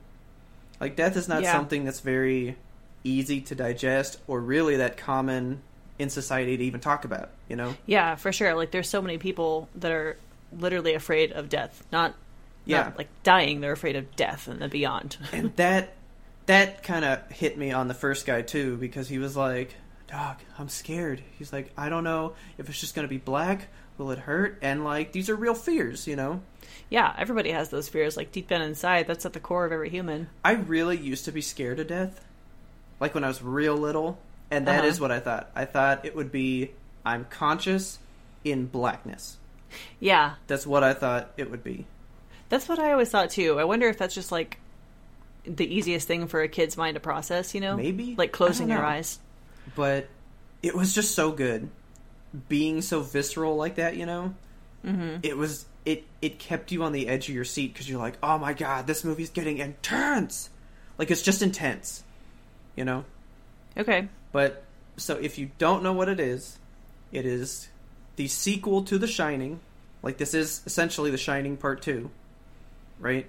[0.80, 1.52] Like death is not Yeah.
[1.52, 2.56] something that's very
[3.04, 5.60] easy to digest or really that common
[5.98, 7.74] in society to even talk about, you know?
[7.86, 8.54] Yeah, for sure.
[8.54, 10.16] Like there's so many people that are
[10.56, 11.84] literally afraid of death.
[11.92, 12.14] Not
[12.64, 12.82] Yeah.
[12.84, 15.16] not like dying, they're afraid of death and the beyond.
[15.32, 15.94] and that
[16.46, 19.74] that kind of hit me on the first guy too because he was like,
[20.08, 23.68] "Dog, I'm scared." He's like, "I don't know if it's just going to be black
[23.98, 24.58] Will it hurt?
[24.62, 26.40] And like these are real fears, you know.
[26.88, 28.16] Yeah, everybody has those fears.
[28.16, 30.28] Like deep down inside, that's at the core of every human.
[30.44, 32.24] I really used to be scared to death,
[33.00, 34.20] like when I was real little,
[34.52, 35.02] and that is Uh-huh.
[35.04, 35.50] what I thought.
[35.56, 36.70] I thought it would be
[37.04, 37.98] I'm conscious
[38.44, 39.36] in blackness.
[39.98, 41.84] Yeah, That's what I thought it would be.
[42.50, 43.58] that's what I always thought too.
[43.58, 44.60] I wonder if that's just like
[45.44, 47.52] the easiest thing for a kid's mind to process.
[47.52, 48.14] You know, Maybe.
[48.16, 49.18] like closing your eyes.
[49.74, 50.08] But
[50.62, 51.68] it was just so good,
[52.48, 53.96] being so visceral like that.
[53.96, 54.34] You know,
[54.84, 55.18] mm-hmm.
[55.22, 58.18] it was it it kept you on the edge of your seat because you're like,
[58.22, 60.50] oh my god, this movie's getting intense.
[60.98, 62.02] Like it's just intense,
[62.76, 63.04] you know.
[63.76, 64.08] Okay.
[64.32, 64.64] But
[64.96, 66.58] so if you don't know what it is,
[67.12, 67.68] it is
[68.16, 69.60] the sequel to The Shining.
[70.02, 72.10] Like this is essentially The Shining Part 2,
[72.98, 73.26] right?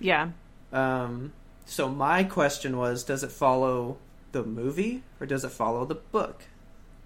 [0.00, 0.30] Yeah.
[0.72, 1.32] Um
[1.66, 3.98] so my question was does it follow
[4.34, 6.42] the movie or does it follow the book?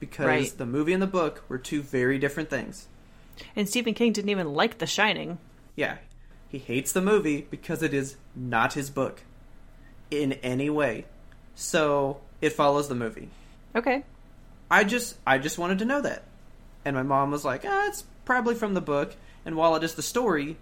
[0.01, 0.59] Because Right.
[0.59, 2.89] the movie and the book were two very different things.
[3.55, 5.39] And Stephen King didn't even like The Shining.
[5.77, 5.99] Yeah.
[6.49, 9.23] He hates the movie because it is not his book
[10.11, 11.05] in any way.
[11.55, 13.29] So it follows the movie.
[13.77, 14.03] Okay.
[14.71, 16.25] I just I just wanted to know that.
[16.85, 19.15] And my mom was like, ah, it's probably from the book.
[19.45, 20.57] And while it is the story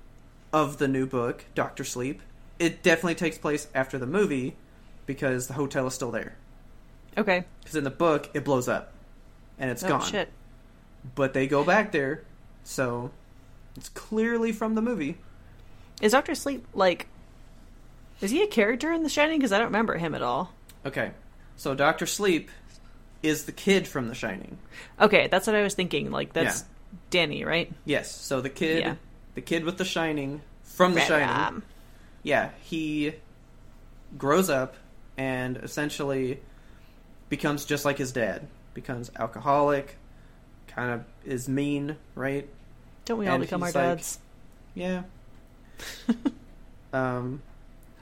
[0.52, 2.20] of the new book, Doctor Sleep,
[2.58, 4.56] it definitely takes place after the movie
[5.04, 6.36] because the hotel is still there.
[7.18, 7.44] Okay.
[7.60, 8.92] Because in the book, it blows up
[9.58, 10.04] and it's oh gone.
[10.04, 10.30] shit.
[11.14, 12.22] But they go back there,
[12.64, 13.10] so
[13.76, 15.18] it's clearly from the movie.
[16.00, 17.06] Is Doctor Sleep like?
[18.20, 19.38] Is he a character in The Shining?
[19.38, 20.52] Because I don't remember him at all.
[20.84, 21.12] Okay,
[21.56, 22.50] so Doctor Sleep
[23.22, 24.58] is the kid from The Shining.
[25.00, 26.10] Okay, that's what I was thinking.
[26.10, 26.96] Like that's Yeah.
[27.10, 27.72] Danny, right?
[27.84, 28.94] Yes, so the kid, Yeah.
[29.34, 31.28] the kid with The Shining from The Shining.
[31.28, 31.62] Um,
[32.22, 33.14] yeah, he
[34.18, 34.74] grows up
[35.16, 36.40] and essentially
[37.28, 38.46] becomes just like his dad.
[38.74, 39.96] Becomes alcoholic,
[40.68, 42.48] kind of is mean, right?
[43.06, 44.18] Don't we all And become our like- dads?
[44.74, 45.04] Yeah.
[46.92, 47.42] um,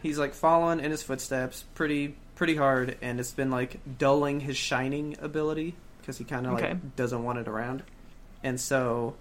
[0.02, 4.56] he's like following in his footsteps pretty pretty hard, and it's been like dulling his
[4.56, 6.70] shining ability because he kind of Okay.
[6.70, 7.82] like doesn't want it around,
[8.42, 9.14] and so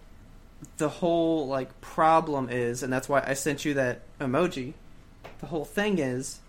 [0.78, 4.74] the whole like problem is, and that's why I sent you that emoji.
[5.40, 6.40] The whole thing is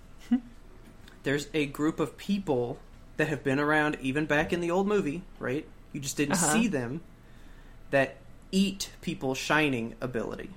[1.24, 2.78] there's a group of people
[3.16, 5.66] that have been around even back in the old movie, right?
[5.92, 6.52] You just didn't Uh-huh.
[6.52, 7.00] see them
[7.90, 8.16] that
[8.50, 10.50] eat people's shining ability.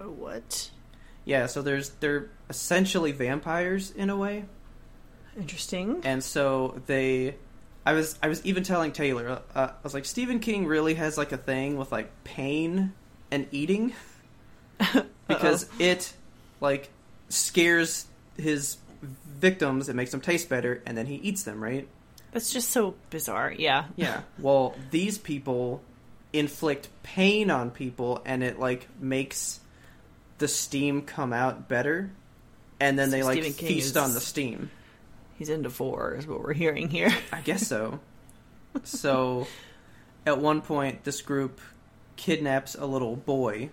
[0.00, 0.70] Oh, what?
[1.24, 4.44] Yeah, so there's they're essentially vampires in a way,
[5.38, 6.00] Interesting.
[6.04, 7.34] and so they.
[7.84, 11.16] I was I was even telling Taylor, uh, I was like Stephen King really has
[11.16, 12.92] like a thing with like pain
[13.30, 13.92] and eating
[15.28, 16.12] because it
[16.60, 16.90] like
[17.28, 18.76] scares his
[19.38, 21.88] victims, it makes them taste better, and then he eats them, right?
[22.32, 23.52] That's just so bizarre.
[23.56, 23.86] Yeah.
[23.96, 24.20] Yeah.
[24.38, 25.82] Well, these people
[26.32, 29.60] inflict pain on people, and it like makes
[30.38, 32.10] the steam come out better,
[32.80, 34.70] and then So they like feast is- on the steam.
[35.38, 37.10] He's into four, is what we're hearing here.
[37.32, 38.00] I guess so.
[38.84, 39.46] so,
[40.24, 41.60] at one point, this group
[42.16, 43.68] kidnaps a little boy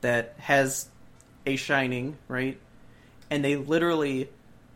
[0.00, 0.88] that has
[1.46, 2.58] a shining, right?
[3.30, 4.28] And they literally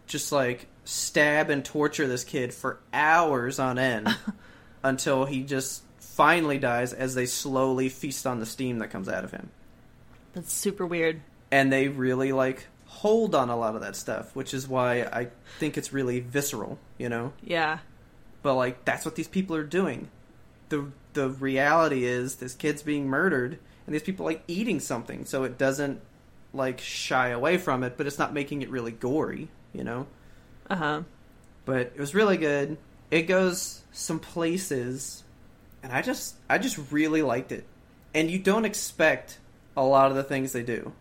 [0.07, 4.09] just like stab and torture this kid for hours on end
[4.83, 9.25] until he just finally dies as they slowly feast on the steam that comes out
[9.25, 9.51] of him.
[10.35, 11.21] That's super weird.
[11.51, 15.29] And they really like hold on a lot of that stuff, which is why I
[15.59, 17.33] think it's really visceral, you know?
[17.43, 17.79] Yeah.
[18.43, 20.09] but like that's what these people are doing
[20.69, 25.45] the the reality is this kid's being murdered and these people like eating something so
[25.45, 26.01] it doesn't
[26.55, 30.07] like shy away from it but it's not making it really gory you know
[30.71, 31.03] Uh huh.
[31.65, 32.77] but it was really good
[33.11, 35.25] it goes some places
[35.83, 37.67] and i just i just really liked it
[38.15, 39.39] and you don't expect
[39.77, 40.93] a lot of the things they do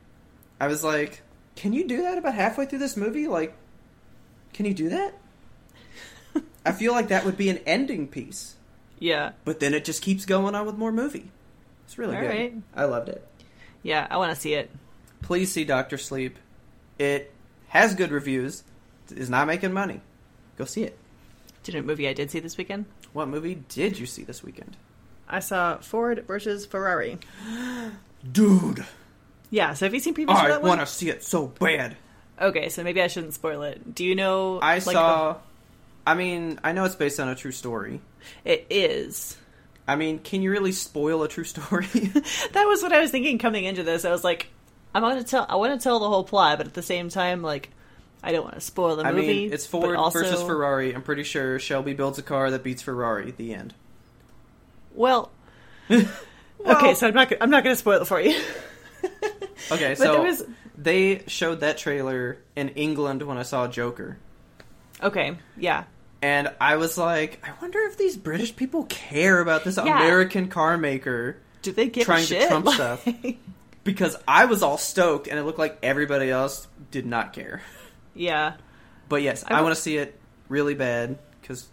[0.60, 1.22] i was like
[1.56, 3.54] can you do that about halfway through this movie like
[4.54, 5.14] can you do that
[6.66, 8.56] i feel like that would be an ending piece
[9.00, 9.34] Yeah.
[9.46, 11.32] but then it just keeps going on with more movie
[11.86, 12.54] it's really All good right.
[12.76, 13.26] i loved it
[13.84, 14.08] Yeah.
[14.10, 14.72] I want to see it.
[15.24, 16.38] Please see doctor sleep
[17.00, 17.34] it
[17.70, 18.64] has good reviews
[19.16, 20.00] is not making money
[20.58, 20.98] go see it
[21.64, 22.86] Do you know movie I did see this weekend?
[23.14, 24.78] what movie did you see this weekend
[25.28, 27.18] I saw Ford versus Ferrari.
[28.32, 28.86] dude
[29.50, 29.74] Yeah.
[29.74, 31.96] So have you seen previews for i want to see it so bad
[32.42, 33.94] Okay, so maybe I shouldn't spoil it.
[33.94, 34.60] Do you know?
[34.60, 35.38] i like, saw
[36.06, 38.02] i mean i know it's based on a true story
[38.44, 39.38] it is.
[39.88, 41.88] i mean can you really spoil a true story
[42.54, 44.04] That was what I was thinking coming into this.
[44.06, 44.48] I was like,
[44.94, 45.46] I'm going to tell.
[45.50, 47.70] I want to tell the whole plot, but at the same time, like,
[48.24, 49.28] I don't want to spoil the i movie.
[49.28, 52.64] mean it's but ford also, versus ferrari i'm pretty sure shelby builds a car that
[52.64, 53.74] beats ferrari the end
[54.96, 55.30] Well,
[55.92, 57.30] okay, so I'm not.
[57.30, 58.40] gonna- I'm not going to spoil it for you.
[59.72, 60.44] Okay, But so there was-
[60.78, 64.18] they showed that trailer in England when I saw Joker.
[65.02, 65.84] Okay, yeah,
[66.22, 69.98] And I was like, I wonder if these British people care about this Yeah.
[69.98, 73.08] American car maker do they give trying to trump Like- stuff.
[73.84, 77.62] Because I was all stoked and it looked like everybody else did not care.
[78.16, 78.54] yeah,
[79.10, 80.20] But yes, I I, want to see it
[80.50, 81.68] really bad because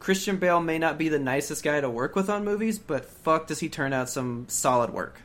[0.00, 3.46] Christian Bale may not be the nicest guy to work with on movies, but fuck,
[3.46, 5.20] does he turn out some solid work?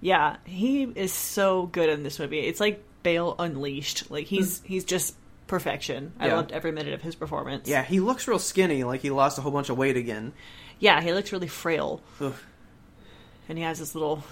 [0.00, 0.36] yeah.
[0.44, 2.40] He is so good in this movie.
[2.40, 4.10] It's like Bale unleashed.
[4.10, 5.14] Like he's he's just
[5.46, 6.12] perfection.
[6.18, 6.30] I Hmm.
[6.30, 6.36] Yeah.
[6.36, 7.68] loved every minute of his performance.
[7.68, 10.32] Yeah, he looks real skinny, like he lost a whole bunch of weight again.
[10.78, 11.00] yeah.
[11.00, 12.34] He looks really frail, Ugh.
[13.48, 14.22] and he has this little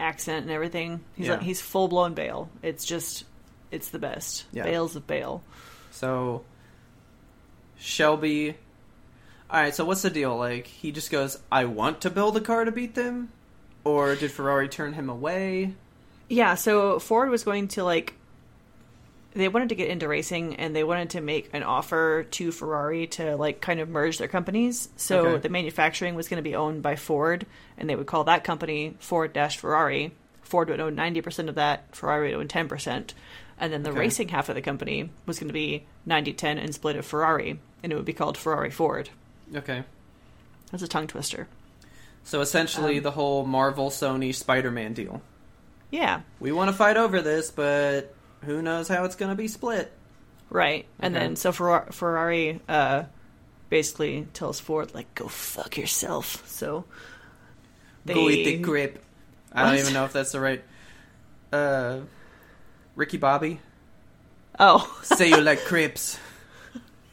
[0.00, 1.00] accent and everything.
[1.14, 1.34] He's Yeah.
[1.34, 2.48] like he's full blown Bale.
[2.62, 3.24] It's just
[3.70, 4.44] it's the best.
[4.52, 4.64] Yeah.
[4.64, 5.42] Bales of Bale.
[5.92, 6.44] So
[7.78, 8.56] Shelby
[9.50, 10.36] All right, so what's the deal?
[10.36, 13.30] Like he just goes, "I want to build a car to beat them?"
[13.82, 15.74] Or did Ferrari turn him away?
[16.28, 18.14] Yeah, so Ford was going to like
[19.32, 23.06] they wanted to get into racing and they wanted to make an offer to Ferrari
[23.08, 24.88] to like kind of merge their companies.
[24.96, 25.40] So Okay.
[25.42, 27.46] the manufacturing was going to be owned by Ford
[27.78, 30.12] and they would call that company Ford Ferrari.
[30.42, 33.14] Ford would own 90% of that, Ferrari would own 10%.
[33.58, 34.00] And then the Okay.
[34.00, 37.92] racing half of the company was going to be 90-10 and split of Ferrari and
[37.92, 39.10] it would be called Ferrari Ford.
[39.54, 39.84] Okay.
[40.72, 41.46] That's a tongue twister.
[42.24, 45.22] So essentially Um, the whole Marvel Sony Spider-Man deal.
[45.90, 49.48] Yeah, We want to fight over this, but who knows how it's going to be
[49.48, 49.92] split.
[50.48, 50.86] Right.
[50.98, 51.24] And Okay.
[51.24, 53.04] then so Ferrar- Ferrari uh,
[53.68, 56.46] basically tells Ford like go fuck yourself.
[56.48, 56.84] So
[58.04, 59.02] they Go eat the grip.
[59.52, 60.62] I don't even know if that's the right
[61.52, 62.00] uh
[62.96, 63.60] Ricky Bobby.
[64.58, 64.98] Oh.
[65.02, 66.18] Say you like crepes.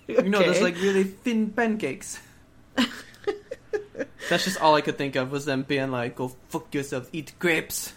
[0.08, 2.18] You know those like really thin pancakes.
[4.30, 7.34] That's just all I could think of was them being like, "Go fuck yourself, eat
[7.40, 7.92] grapes."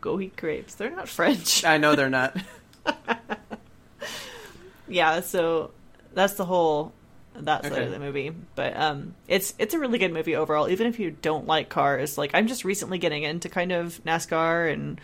[0.00, 0.74] go eat grapes.
[0.76, 1.64] They're not French.
[1.64, 2.36] I know they're not.
[4.88, 5.70] yeah, so
[6.14, 6.92] that's the whole
[7.34, 7.84] that side Okay.
[7.84, 8.30] of the movie.
[8.54, 12.18] But um it's it's a really good movie overall, even if you don't like cars.
[12.18, 15.00] Like I'm just recently getting into kind of NASCAR and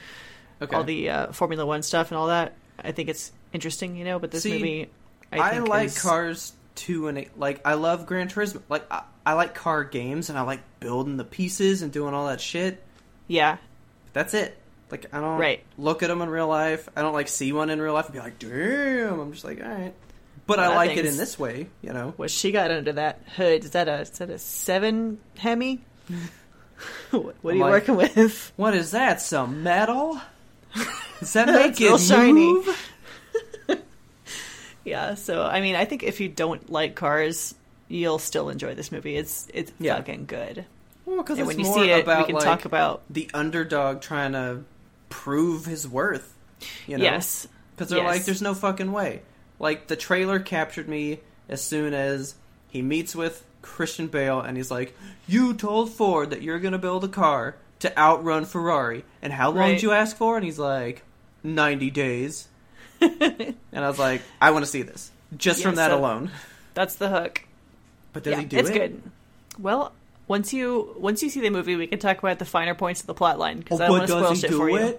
[0.61, 0.75] Okay.
[0.75, 2.55] all the uh, Formula One stuff and all that.
[2.83, 4.89] I think it's interesting, you know, but this See, movie
[5.31, 8.63] I, I, like is- cars too, and like I love Gran Turismo.
[8.69, 12.27] Like I, I like car games, and I like building the pieces and doing all
[12.29, 12.83] that shit.
[13.29, 13.59] Yeah.
[14.15, 14.57] That's it.
[14.91, 15.63] Like I don't Right.
[15.79, 16.89] look at them in real life.
[16.97, 19.61] I don't like see one in real life and be like, "Damn!" I'm just like,
[19.63, 19.93] all right.
[20.47, 22.15] But Well, I like it in this way, you know.
[22.17, 23.65] What she got under that hood?
[23.65, 25.81] Is that a is that a seven Hemi?
[27.11, 28.53] what what are you like- working with?
[28.57, 29.21] What is that?
[29.21, 30.21] Some metal?
[31.19, 32.33] Does that make it shiny.
[32.53, 32.91] move?
[34.85, 37.57] Yeah, so I mean, I think if you don't like cars,
[37.89, 39.17] you'll still enjoy this movie.
[39.17, 39.97] It's it's Yeah.
[39.97, 40.65] fucking good.
[41.05, 43.29] Well, because it's when you more see it, about we can like, talk about the
[43.35, 44.61] underdog trying to
[45.17, 46.35] prove his worth.
[46.87, 47.05] You know?
[47.05, 48.07] yes, Because they're Yes.
[48.17, 49.23] like, there's no fucking way.
[49.59, 52.35] Like, the trailer captured me as soon as
[52.69, 54.95] he meets with Christian Bale and he's like,
[55.27, 59.05] You told Ford that you're going to build a car to outrun Ferrari.
[59.23, 59.73] And how long Right.
[59.73, 60.37] did you ask for?
[60.37, 61.03] And he's like,
[61.43, 62.49] 90 days.
[63.01, 65.11] and I was like, I want to see this.
[65.37, 66.31] Just Yeah, from that so- alone.
[66.75, 67.43] that's the hook.
[68.13, 68.73] But does yeah, he do it's it?
[68.75, 69.03] good.
[69.59, 69.93] Well,
[70.29, 73.07] once you once you see the movie, we can talk about the finer points of
[73.07, 74.99] the plot line because Oh, I don't want to spoil shit do for you.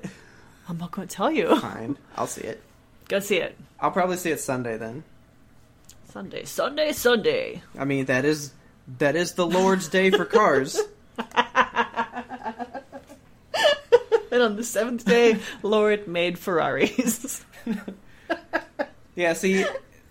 [0.69, 1.59] I'm not going to tell you.
[1.59, 1.97] Fine.
[2.15, 2.61] I'll see it.
[3.07, 5.03] Go see it I'll probably see it Sunday then.
[6.11, 7.61] Sunday, Sunday, Sunday.
[7.77, 8.51] I mean, that is
[8.97, 10.79] that is the Lord's day for cars.
[14.29, 17.43] And on the seventh day, Lord made Ferraris.
[19.15, 19.65] Yeah, see,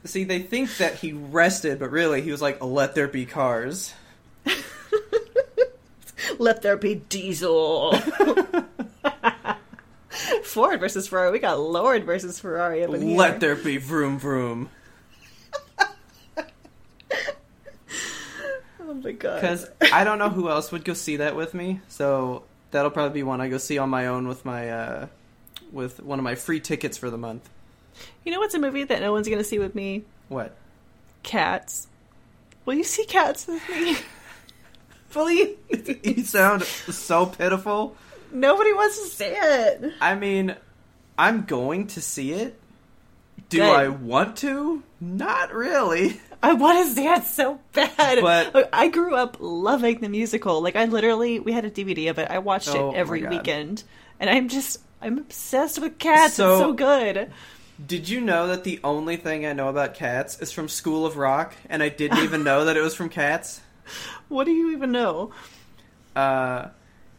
[0.04, 3.94] see, they think that he rested, but really he was like, "Let there be cars."
[6.38, 7.92] Let there be Diesel.
[10.42, 11.30] Ford versus Ferrari.
[11.30, 13.18] We got Lord versus Ferrari up in here.
[13.18, 14.70] Let there be vroom vroom.
[18.88, 19.40] Oh my god.
[19.40, 23.18] Because I don't know who else would go see that with me, so that'll probably
[23.18, 25.06] be one I go see on my own with my uh,
[25.72, 27.48] with one of my free tickets for the month.
[28.24, 30.04] you know what's a movie that no one's going to see with me?
[30.28, 30.54] What?
[31.24, 31.88] Cats.
[32.64, 33.96] Will you see Cats with me?
[35.10, 35.56] Please.
[36.02, 37.96] you sound so pitiful.
[38.32, 39.92] Nobody wants to see it.
[40.00, 40.56] I mean,
[41.16, 42.58] I'm going to see it.
[43.48, 43.76] Do Good.
[43.76, 44.82] I want to?
[45.00, 46.20] Not really.
[46.42, 48.20] I want to see it so bad.
[48.20, 50.60] But- Look, I grew up loving the musical.
[50.60, 52.30] Like I literally, we had a DVD of it.
[52.30, 53.84] I watched Oh, it every weekend,
[54.20, 56.34] and I'm just, I'm obsessed with cats.
[56.34, 57.30] So- it's so good.
[57.84, 61.18] Did you know that the only thing I know about cats is from School of
[61.18, 63.60] Rock, and I didn't even know that it was from Cats?
[64.28, 65.30] What do you even know?
[66.16, 66.68] Uh,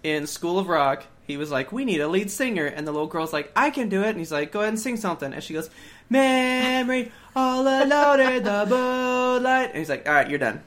[0.04, 3.08] in School of Rock, he was like, "We need a lead singer," and the little
[3.08, 5.44] girl's like, "I can do it," and he's like, "Go ahead and sing something," and
[5.44, 5.70] she goes,
[6.10, 10.62] "Memory all alone in the moonlight," and he's like, "All right, you're done."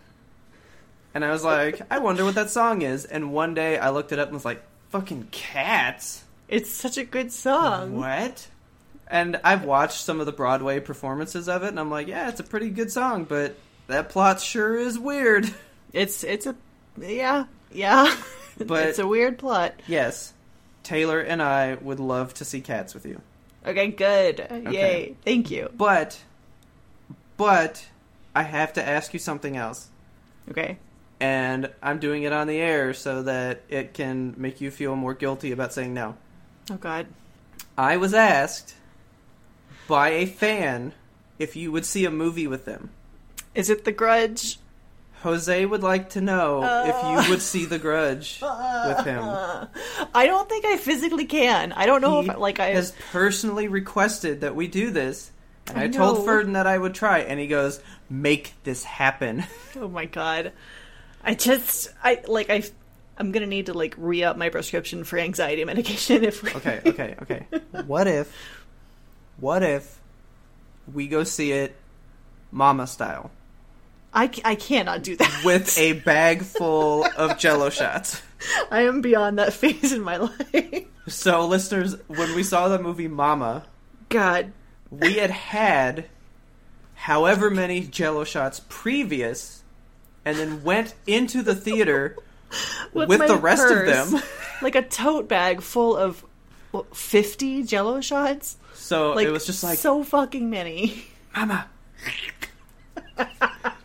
[1.15, 3.05] And I was like, I wonder what that song is.
[3.05, 6.25] And one day I looked it up and was like, fucking cats.
[6.49, 7.97] It's such a good song.
[7.97, 8.49] What?
[9.09, 12.41] And I've watched some of the Broadway performances of it, and I'm like, yeah, it's
[12.41, 13.57] a pretty good song, but
[13.89, 15.53] that plot sure is weird.
[15.93, 16.55] It's it's a
[16.99, 18.15] yeah yeah.
[18.59, 19.81] But- it's a weird plot.
[19.87, 20.35] yes,
[20.83, 23.23] Taylor and I would love to see cats with you.
[23.67, 24.47] Okay, good.
[24.71, 25.17] Yay!
[25.25, 25.71] Thank you.
[25.75, 26.21] But,
[27.39, 27.89] but,
[28.35, 29.89] I have to ask you something else.
[30.51, 30.77] Okay.
[31.21, 35.15] And I'm doing it on the air so that it can make you feel more
[35.15, 36.17] guilty about saying no.
[36.71, 37.07] Oh God.
[37.79, 38.75] I was asked
[39.89, 40.93] by a fan
[41.39, 42.91] if you would see a movie with them.
[43.55, 44.59] Is it The Grudge?
[45.23, 47.27] Jose would like to know if you uh.
[47.29, 48.41] would see The Grudge
[48.87, 49.23] with him.
[50.15, 51.73] I don't think I physically can.
[51.73, 55.31] I don't know He if like I has personally requested that we do this.
[55.69, 56.27] And I, I told.
[56.27, 59.45] Ferdin that I would try, and he goes, "Make this happen."
[59.77, 60.53] Oh my god.
[61.23, 62.65] I just I like I
[63.21, 66.51] I'm gonna need to like re up my prescription for anxiety medication if we...
[66.55, 67.47] Okay, okay, okay.
[67.85, 68.35] what if,
[69.37, 70.01] what if
[70.93, 71.77] we go see it,
[72.51, 73.31] Mama style,
[74.13, 78.21] I, I cannot do that with a bag full of Jello shots?
[78.71, 80.85] I am beyond that phase in my life.
[81.09, 83.65] So, listeners, when we saw the movie Mama,
[84.09, 84.53] God,
[84.91, 86.07] we had had
[86.95, 89.63] however many jello shots previous
[90.25, 92.17] and then went into the theater
[92.93, 94.23] with, my the rest purse, of them
[94.63, 96.25] like a tote bag full of
[96.73, 98.57] what, fifty Jello shots.
[98.75, 101.05] so Like it was just like so fucking many.
[101.35, 101.67] mama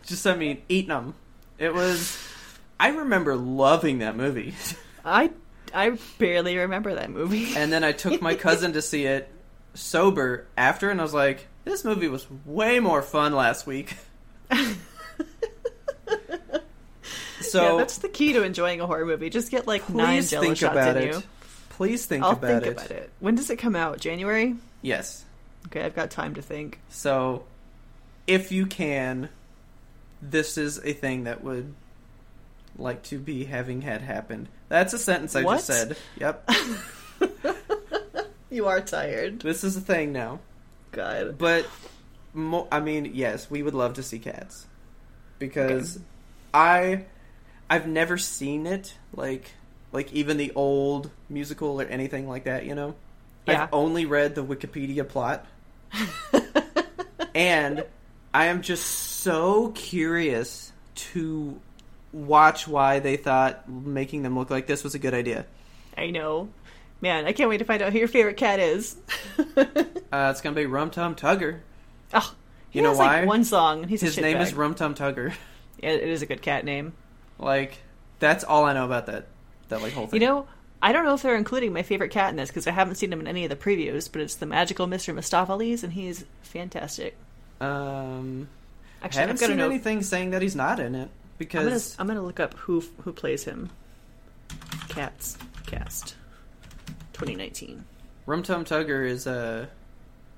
[0.06, 1.14] just i mean eating them
[1.58, 2.16] it was
[2.80, 4.54] i remember loving that movie
[5.04, 5.30] I
[5.74, 7.54] I barely remember that movie.
[7.56, 9.28] and then i took my cousin to see it
[9.74, 13.94] sober after and i was like this movie was way more fun last week
[17.40, 19.30] so yeah, that's the key to enjoying a horror movie.
[19.30, 21.14] Just get like nine Jello shots in it.
[21.14, 21.22] you.
[21.70, 22.72] Please think I'll about think it.
[22.72, 23.10] about it.
[23.20, 24.00] When does it come out?
[24.00, 24.56] January?
[24.82, 25.24] Yes.
[25.66, 26.80] Okay, I've got time to think.
[26.88, 27.44] So,
[28.26, 29.28] if you can,
[30.22, 31.74] this is a thing that would
[32.78, 34.48] like to be having had happened.
[34.68, 35.56] That's a sentence I What?
[35.56, 35.96] just said.
[36.18, 36.50] Yep.
[38.48, 39.40] You are tired.
[39.40, 40.38] this is a thing now.
[40.92, 41.36] God.
[41.36, 41.66] But,
[42.32, 44.66] mo- I mean, yes, we would love to see cats
[45.38, 45.98] because
[46.54, 47.04] I,
[47.68, 49.50] I've never seen it like,
[49.92, 52.64] like even the old musical or anything like that.
[52.64, 52.94] You know,
[53.46, 53.64] Yeah.
[53.64, 55.44] I've only read the Wikipedia plot,
[57.34, 57.84] and
[58.32, 58.86] I am just
[59.26, 61.60] so curious to
[62.12, 65.44] watch why they thought making them look like this was a good idea.
[65.98, 66.48] I know.
[67.00, 68.96] Man, I can't wait to find out who your favorite cat is.
[70.12, 71.58] Uh, it's gonna be Rum Tum Tugger.
[72.14, 72.34] oh,
[72.72, 73.18] You know has why?
[73.20, 73.80] like one song.
[73.82, 74.42] and He's His name shitbag.
[74.42, 75.34] is Rum Tum Tugger.
[75.82, 76.94] Yeah, it is a good cat name.
[77.38, 77.76] Like
[78.20, 79.26] that's all I know about that
[79.68, 80.22] that like whole thing.
[80.22, 80.46] You know,
[80.80, 83.12] I don't know if they're including my favorite cat in this because I haven't seen
[83.12, 85.12] him in any of the previews, but it's the magical Mr.
[85.12, 87.14] Mistoffelees, and he's fantastic.
[87.60, 88.48] um,
[89.06, 89.66] Actually, haven't I'm gonna seen know.
[89.66, 92.82] anything saying that he's not in it I'm gonna, because I'm gonna look up who
[93.02, 93.70] who plays him.
[94.88, 95.36] Cats
[95.66, 96.14] cast
[97.14, 97.84] 2019.
[98.26, 99.66] Rum Tum Tugger is uh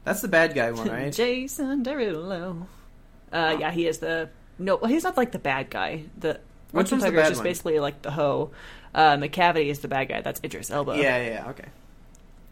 [0.04, 1.12] that's the bad guy one, right?
[1.12, 2.66] Jason Derulo.
[3.32, 4.76] Uh, yeah, he is the no.
[4.76, 6.04] Well, he's not like the bad guy.
[6.18, 6.40] The
[6.72, 7.44] Russell one's the is just one?
[7.44, 8.50] basically like the hoe.
[8.94, 10.20] Uh, Macavity is the bad guy.
[10.22, 10.96] That's Idris Elba.
[10.96, 11.68] yeah, yeah, okay.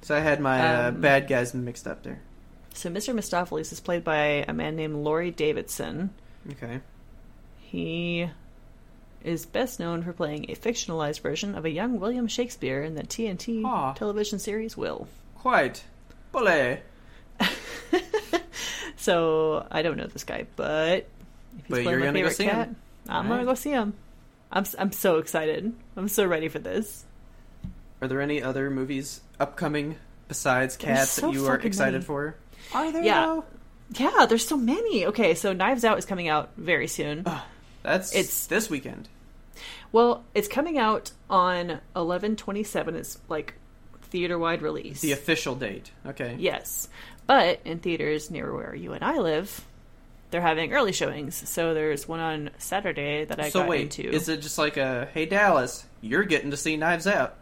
[0.03, 2.21] So I had my uh, Um, bad guys mixed up there.
[2.77, 3.15] So Mr.
[3.15, 6.11] Mistoffelees is played by a man named Laurie Davidson.
[6.53, 6.81] Okay.
[7.61, 8.29] He
[9.25, 13.03] is best known for playing a fictionalized version of a young William Shakespeare in the
[13.03, 13.93] TNT Ah.
[13.95, 15.09] television series Will.
[15.37, 15.85] Quite.
[16.33, 16.81] Bully.
[18.99, 21.07] So I don't know this guy, but
[21.59, 22.51] if he's But playing you're my favorite see him.
[22.51, 22.71] cat,
[23.09, 23.95] I'm gonna go see him.
[24.51, 25.73] I'm I'm so excited.
[25.97, 27.05] I'm so ready for this.
[28.03, 29.97] Are there any other movies upcoming
[30.29, 32.05] besides Cats so that you are excited many.
[32.05, 32.37] for?
[32.75, 33.03] Are there?
[33.03, 33.27] Yeah.
[33.27, 33.45] though?
[33.95, 35.07] Yeah, there's so many.
[35.07, 37.25] Okay, so Knives Out is coming out very soon.
[37.83, 39.09] That's It's- this weekend.
[39.93, 42.95] Well, it's coming out on 11/27.
[42.97, 43.55] It's like
[44.03, 45.01] theater wide release.
[45.01, 45.91] The official date.
[46.05, 46.37] Okay.
[46.39, 46.89] Yes.
[47.27, 49.65] But in theaters near where you and I live,
[50.31, 51.49] they're having early showings.
[51.49, 54.11] So there's one on Saturday that I so got wait, into.
[54.11, 57.37] is it just like a hey Dallas, you're getting to see Knives Out?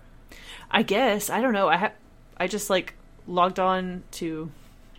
[0.70, 1.68] I guess I don't know.
[1.68, 1.92] I ha-
[2.36, 2.94] I just like
[3.26, 4.50] logged on to,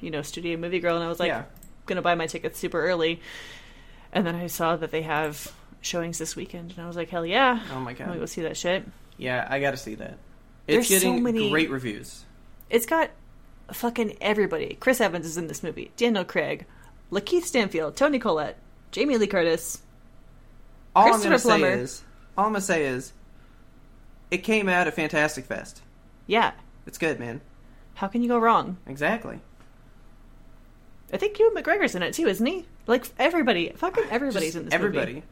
[0.06, 1.44] you know, Studio Movie Girl, and I was like, Yeah.
[1.88, 3.20] gonna buy my tickets super early,
[4.14, 5.52] and then I saw that they have
[5.82, 8.44] showings this weekend, and I was like, hell yeah, Oh my I'm gonna go see
[8.44, 8.86] that shit.
[9.18, 10.18] Yeah, I got to see that.
[10.68, 12.26] There's It's so getting many- great reviews.
[12.70, 13.12] It's got
[13.72, 14.78] fucking everybody.
[14.80, 15.92] Chris Evans is in this movie.
[15.96, 16.66] Daniel Craig,
[17.12, 18.58] Lakeith Stanfield, Toni Collette,
[18.92, 19.82] Jamie Lee Curtis.
[20.96, 22.04] All I'm gonna say is,
[22.38, 23.14] all I'm gonna say is,
[24.32, 25.82] it came out at Fantastic Fest.
[26.28, 26.52] Yeah,
[26.88, 27.42] It's good, man.
[27.96, 28.78] how can you go wrong?
[28.88, 29.40] Exactly.
[31.14, 32.66] I think Ewan McGregor's in it too, isn't he?
[32.88, 35.14] Like everybody, fucking everybody's Just in this everybody.
[35.16, 35.26] movie.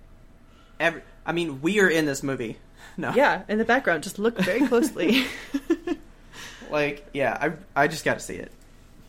[0.80, 2.58] Every, I mean, we are in this movie.
[2.98, 5.26] No, Yeah, in the background, just look very closely.
[6.70, 7.38] like yeah,
[7.76, 8.52] I I just got to see it.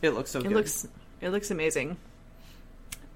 [0.01, 0.53] It looks so It good.
[0.53, 0.87] looks
[1.21, 1.97] it looks amazing.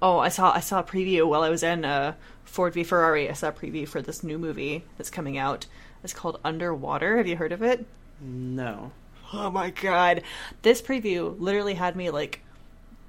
[0.02, 3.28] Oh, I saw I saw a preview while I was in uh, Ford v Ferrari.
[3.28, 5.66] I saw a preview for this new movie that's coming out.
[6.04, 7.16] It's called Underwater.
[7.18, 7.86] Have you heard of it?
[8.20, 8.92] no.
[9.32, 10.22] Oh my god!
[10.62, 12.40] This preview literally had me like,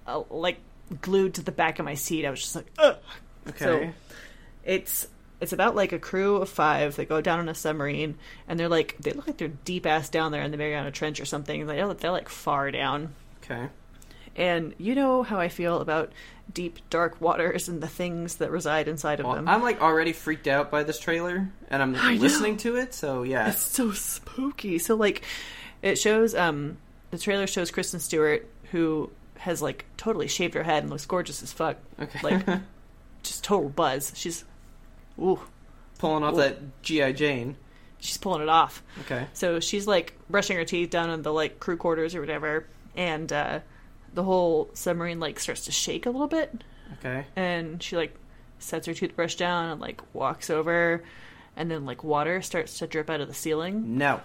[0.08, 0.58] uh, like
[1.02, 2.26] glued to the back of my seat.
[2.26, 2.98] I was just like, ugh.
[3.50, 3.58] Okay.
[3.66, 3.90] So
[4.64, 5.08] it's
[5.40, 8.70] it's about like a crew of five that go down on a submarine, and they're
[8.70, 11.66] like they look like they're deep ass down there in the Mariana Trench or something.
[11.66, 13.14] They're, they're like far down.
[13.44, 13.70] okay.
[14.34, 16.14] And you know how I feel about
[16.54, 19.50] deep, dark waters and the things that reside inside of Well, them.
[19.50, 22.22] I'm like already freaked out by this trailer, and I'm I know.
[22.22, 22.94] listening to it.
[22.94, 23.50] So yeah.
[23.50, 24.78] It's so spooky.
[24.80, 25.24] So like,
[25.82, 26.78] it shows um
[27.10, 29.10] the trailer shows Kristen Stewart who
[29.42, 31.78] has like totally shaved her head and looks gorgeous as fuck.
[32.00, 32.20] Okay.
[32.24, 32.60] Like,
[33.24, 34.14] just total buzz.
[34.16, 34.44] She's,
[35.20, 35.40] ooh,
[36.00, 36.38] Pulling off Ooh.
[36.38, 37.56] that GI Jane.
[38.00, 38.82] she's pulling it off.
[39.02, 39.28] Okay.
[39.34, 42.66] So she's like brushing her teeth down in the like crew quarters or whatever,
[42.96, 43.60] and uh,
[44.14, 46.64] the whole submarine like starts to shake a little bit.
[47.00, 47.26] Okay.
[47.38, 48.14] and she like
[48.60, 51.04] sets her toothbrush down and like walks over
[51.56, 54.20] and then like water starts to drip out of the ceiling No.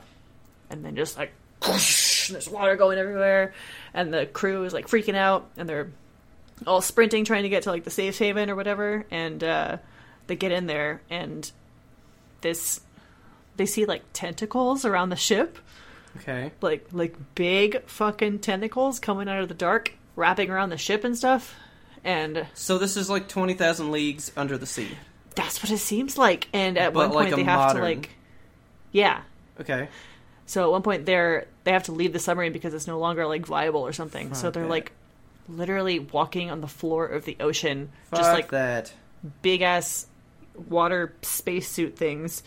[0.68, 1.32] and then just like
[1.66, 3.52] whoosh, and there's water going everywhere
[3.94, 5.90] and the crew is like freaking out and they're
[6.66, 9.76] all sprinting trying to get to like the safe haven or whatever and uh
[10.26, 11.50] they get in there and
[12.40, 12.80] this
[13.56, 15.58] they see like tentacles around the ship
[16.18, 16.50] Okay.
[16.62, 21.16] like like big fucking tentacles coming out of the dark wrapping around the ship and
[21.16, 21.54] stuff
[22.04, 24.88] and So this is like twenty thousand leagues under the sea.
[25.34, 26.46] That's what it seems like.
[26.54, 28.10] And at But one like point they have modern- to like
[28.92, 29.22] Yeah.
[29.60, 29.88] Okay.
[30.46, 33.26] So at one point they're they have to leave the submarine because it's no longer
[33.26, 34.34] like viable or something.
[34.34, 34.68] so they're that.
[34.68, 34.92] like
[35.48, 38.92] literally walking on the floor of the ocean, Fuck just like that.
[39.42, 40.06] big ass
[40.68, 42.44] water spacesuit things.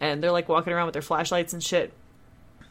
[0.00, 1.92] And they're like walking around with their flashlights and shit.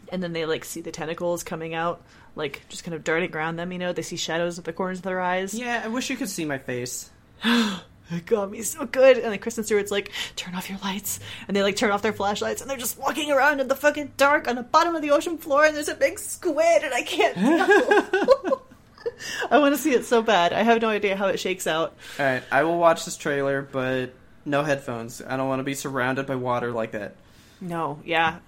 [0.10, 2.02] And then they like see the tentacles coming out,
[2.38, 5.00] like just kind of darting around them, you know, they see shadows at the corners
[5.00, 5.54] of their eyes.
[5.54, 7.12] Yeah, I wish you could see my face.
[8.12, 9.18] It got me so good.
[9.18, 11.20] And then Kristen Stewart's like, turn off your lights.
[11.48, 14.14] And they like turn off their flashlights and they're just walking around in the fucking
[14.18, 17.02] dark on the bottom of the ocean floor and there's a big squid and I
[17.02, 17.38] can't.
[19.52, 20.54] I want to see it so bad.
[20.54, 21.96] I have no idea how it shakes out.
[22.20, 24.14] All right, I will watch this trailer, but
[24.46, 25.22] no headphones.
[25.22, 27.16] I don't want to be surrounded by water like that.
[27.62, 28.40] No, yeah.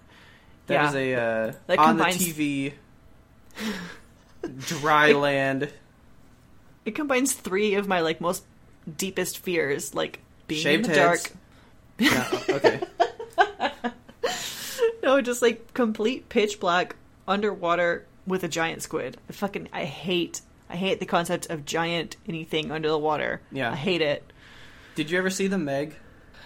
[0.68, 0.89] That yeah.
[0.89, 2.74] is a uh, That on combines- the TV
[4.60, 5.72] dry land
[6.86, 8.43] It combines three of my like most
[8.98, 11.24] deepest fears, like being shaved in the heads.
[11.24, 11.32] dark.
[12.00, 12.82] No, oh, okay.
[15.04, 16.96] No, just like complete pitch black
[17.28, 19.18] underwater with a giant squid.
[19.30, 23.40] I fucking I hate I hate the concept of giant anything under the water.
[23.52, 23.72] Yeah.
[23.72, 24.24] I hate it.
[24.96, 25.96] Did you ever see the Meg?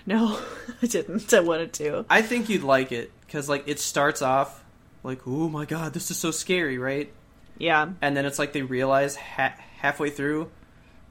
[0.06, 0.38] No,
[0.82, 1.34] I didn't.
[1.34, 2.06] I wanted to.
[2.10, 4.62] I think you'd like it because like it starts off
[5.04, 7.14] like, oh my god, this is so scary, right?
[7.58, 7.92] Yeah.
[8.02, 10.52] And then it's like they realize ha- halfway through,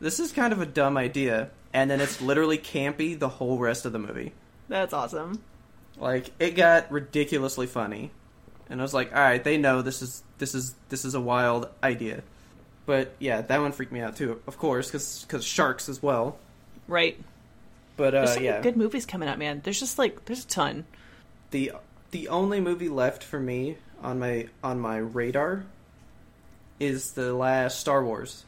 [0.01, 3.85] this is kind of a dumb idea, and then it's literally campy the whole rest
[3.85, 4.33] of the movie.
[4.69, 5.43] That's awesome.
[5.97, 8.11] Like it got ridiculously funny,
[8.71, 11.21] and I was like, all right, they know this is this is this is a
[11.21, 12.23] wild idea.
[12.87, 16.39] But yeah, that one freaked me out too, of course, because sharks as well.
[16.87, 17.21] Right.
[17.97, 19.61] But There's uh, so yeah, good movies coming out, man.
[19.65, 20.87] There's just like there's a ton.
[21.51, 21.73] the
[22.13, 25.65] the only movie left for me on my on my radar
[26.81, 28.45] is the last Star Wars.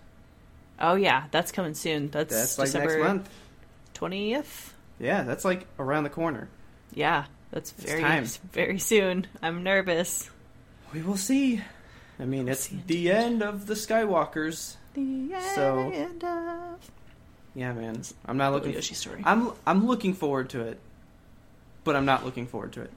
[0.81, 2.09] Oh yeah, that's coming soon.
[2.11, 3.31] That's, That's like December next month.
[3.95, 4.74] twentieth.
[4.99, 6.49] Yeah, that's like around the corner.
[6.95, 8.03] Yeah, that's very
[8.53, 9.26] very soon.
[9.43, 10.31] I'm nervous.
[10.93, 11.61] We will see.
[12.18, 14.76] I mean, it's see the end of the Skywalkers.
[14.95, 16.91] The So- end of
[17.55, 18.03] Yeah, man.
[18.26, 18.72] I'm not looking.
[18.72, 19.22] Yoshi story.
[19.24, 20.78] I'm I'm looking forward to it,
[21.85, 22.91] but I'm not looking forward to it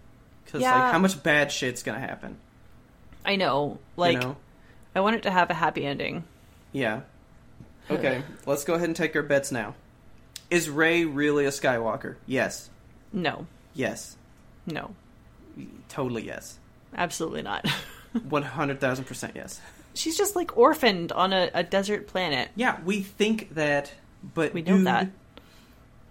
[0.45, 0.73] because Yeah.
[0.77, 2.37] like how much bad shit's gonna happen.
[3.25, 3.79] I know.
[3.95, 4.35] Like you know?
[4.95, 6.23] I want it to have a happy ending.
[6.71, 7.01] Yeah.
[7.89, 9.75] Okay, let's go ahead and take our bets now.
[10.49, 12.15] Is Rey really a Skywalker?
[12.25, 12.69] Yes.
[13.11, 13.47] No.
[13.73, 14.17] Yes.
[14.65, 14.95] No.
[15.89, 16.59] Totally yes.
[16.95, 17.67] Absolutely not.
[18.29, 19.59] One hundred thousand percent yes.
[19.95, 22.49] She's just like orphaned on a, a desert planet.
[22.55, 23.93] Yeah, we think that,
[24.33, 25.09] but We know dude, that.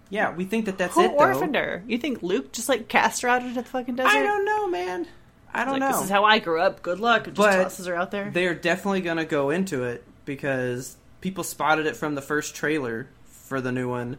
[0.09, 1.07] Yeah, we think that that's Who it.
[1.09, 1.15] Though.
[1.15, 1.83] orphaned her?
[1.87, 4.09] You think Luke just like cast her out into the fucking desert?
[4.09, 5.07] I don't know, man.
[5.53, 5.91] I don't like, know.
[5.93, 6.81] This is how I grew up.
[6.81, 7.27] Good luck.
[7.27, 8.29] It just But tosses her out there.
[8.31, 13.61] They're definitely gonna go into it because people spotted it from the first trailer for
[13.61, 14.17] the new one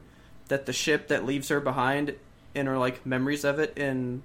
[0.48, 2.14] that the ship that leaves her behind
[2.54, 4.22] in her like memories of it in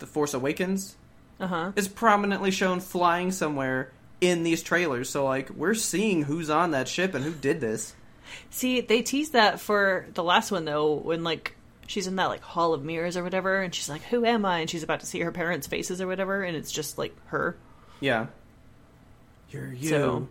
[0.00, 0.96] the Force Awakens
[1.38, 1.72] Uh huh.
[1.76, 5.08] is prominently shown flying somewhere in these trailers.
[5.08, 7.94] So like we're seeing who's on that ship and who did this.
[8.50, 11.54] See, they teased that for the last one though, when like
[11.86, 14.58] she's in that like hall of mirrors or whatever, and she's like, "Who am I?"
[14.60, 17.56] and she's about to see her parents' faces or whatever, and it's just like her.
[18.00, 18.26] Yeah.
[19.50, 19.88] You're you.
[19.90, 20.28] So-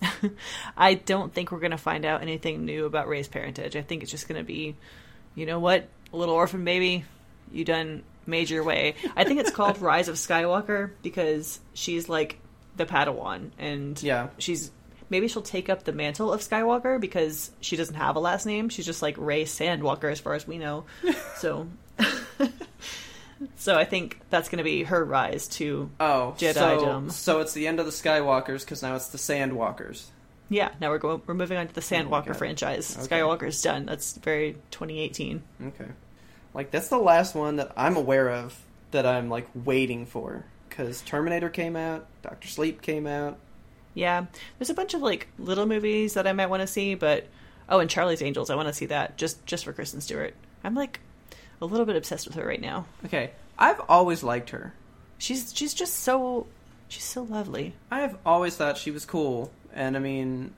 [0.76, 3.76] I don't think we're gonna find out anything new about Rey's parentage.
[3.76, 4.76] I think it's just gonna be,
[5.34, 7.04] you know what, a little orphan baby,
[7.52, 8.94] you done made your way.
[9.16, 12.38] I think it's called Rise of Skywalker because she's like
[12.76, 14.28] the Padawan, and Yeah.
[14.38, 14.70] she's
[15.10, 18.68] maybe she'll take up the mantle of Skywalker because she doesn't have a last name.
[18.68, 20.84] She's just like Rey Sandwalker, as far as we know.
[21.38, 21.66] so,
[23.56, 27.10] so I think that's gonna be her rise to Oh, so, Jedi-dom.
[27.10, 30.06] so it's the end of the Skywalkers because now it's the Sandwalkers.
[30.50, 31.20] Yeah, now we're going.
[31.26, 32.36] We're moving on to the oh, Sandwalker God.
[32.36, 32.96] franchise.
[32.96, 33.20] Okay.
[33.20, 33.84] Skywalker's done.
[33.86, 35.42] That's very 2018.
[35.68, 35.84] Okay.
[36.54, 38.58] Like that's the last one that I'm aware of
[38.90, 43.38] that I'm like waiting for because Terminator came out, Doctor Sleep came out.
[43.94, 44.26] Yeah,
[44.58, 47.26] there's a bunch of like little movies that I might want to see, but
[47.68, 50.34] oh, and Charlie's Angels, I want to see that just just for Kristen Stewart.
[50.64, 51.00] I'm like
[51.60, 52.86] a little bit obsessed with her right now.
[53.04, 54.72] Okay, I've always liked her.
[55.18, 56.46] She's she's just so
[56.88, 57.74] she's so lovely.
[57.90, 60.52] I have always thought she was cool, and I mean,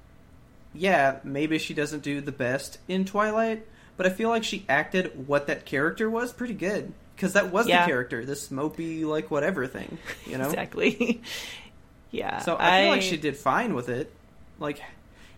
[0.75, 5.27] yeah, maybe she doesn't do the best in Twilight, but I feel like she acted
[5.27, 7.83] what that character was pretty good because that was Yeah.
[7.83, 10.47] the character, this mopey like whatever thing, you know.
[10.47, 11.21] Exactly.
[12.11, 12.39] yeah.
[12.39, 14.13] So I feel like she did fine with it.
[14.59, 14.81] Like,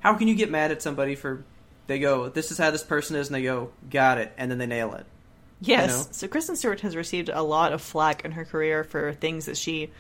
[0.01, 1.45] how can you get mad at somebody for
[1.89, 4.59] they go, this is how this person is, and they go, got it, and then
[4.59, 5.05] they nail it.
[5.67, 5.91] Yes.
[6.07, 6.09] know?
[6.13, 9.57] So Kristen Stewart has received a lot of flack in her career for things that
[9.57, 9.91] she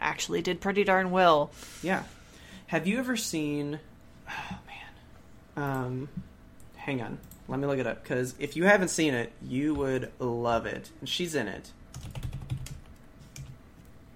[0.00, 1.50] actually did pretty darn well.
[1.82, 2.02] Yeah.
[2.68, 3.78] Have you ever seen?
[4.28, 5.64] Oh man.
[5.64, 6.08] Um,
[6.76, 7.18] hang on.
[7.46, 10.90] Let me look it up because if you haven't seen it, you would love it.
[11.00, 11.70] And she's in it,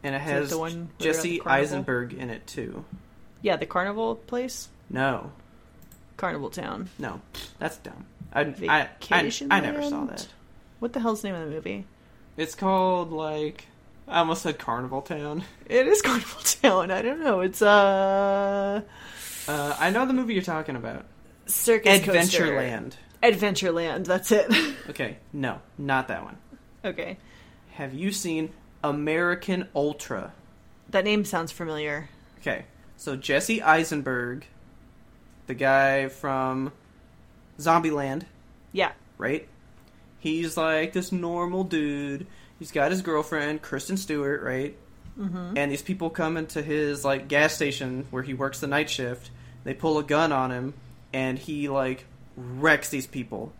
[0.02, 1.42] and it has the one where they're at Jesse?
[1.44, 2.84] Eisenberg in it too.
[3.42, 5.30] Yeah, the carnival place, No,
[6.16, 6.88] Carnival Town.
[6.98, 7.20] no,
[7.58, 8.06] that's dumb.
[8.32, 10.26] I I, I, I never saw that.
[10.78, 11.86] What the hell's the name of the movie?
[12.36, 13.66] It's called like
[14.06, 15.44] I almost said Carnival Town.
[15.66, 16.90] It is Carnival Town.
[16.90, 17.40] I don't know.
[17.40, 18.82] It's uh
[19.48, 21.04] Uh, I know the movie you're talking about.
[21.46, 22.44] Circus Coaster.
[22.44, 22.92] Adventureland.
[23.22, 24.04] Adventureland.
[24.06, 24.46] That's it.
[24.88, 26.38] Okay, no, not that one.
[26.82, 27.18] okay,
[27.72, 28.50] Have you seen
[28.82, 30.32] American Ultra?
[30.90, 32.08] that name sounds familiar.
[32.40, 32.64] Okay,
[32.96, 34.46] so Jesse Eisenberg,
[35.46, 36.72] the guy from
[37.58, 38.22] Zombieland,
[38.72, 38.92] Yeah.
[39.18, 39.46] right?
[40.18, 42.26] He's like this normal dude.
[42.58, 44.76] He's got his girlfriend, Kristen Stewart, right?
[45.18, 45.56] Mm-hmm.
[45.56, 49.30] And these people come into his like gas station where he works the night shift.
[49.64, 50.74] They pull a gun on him,
[51.12, 52.04] and he like
[52.36, 53.52] wrecks these people.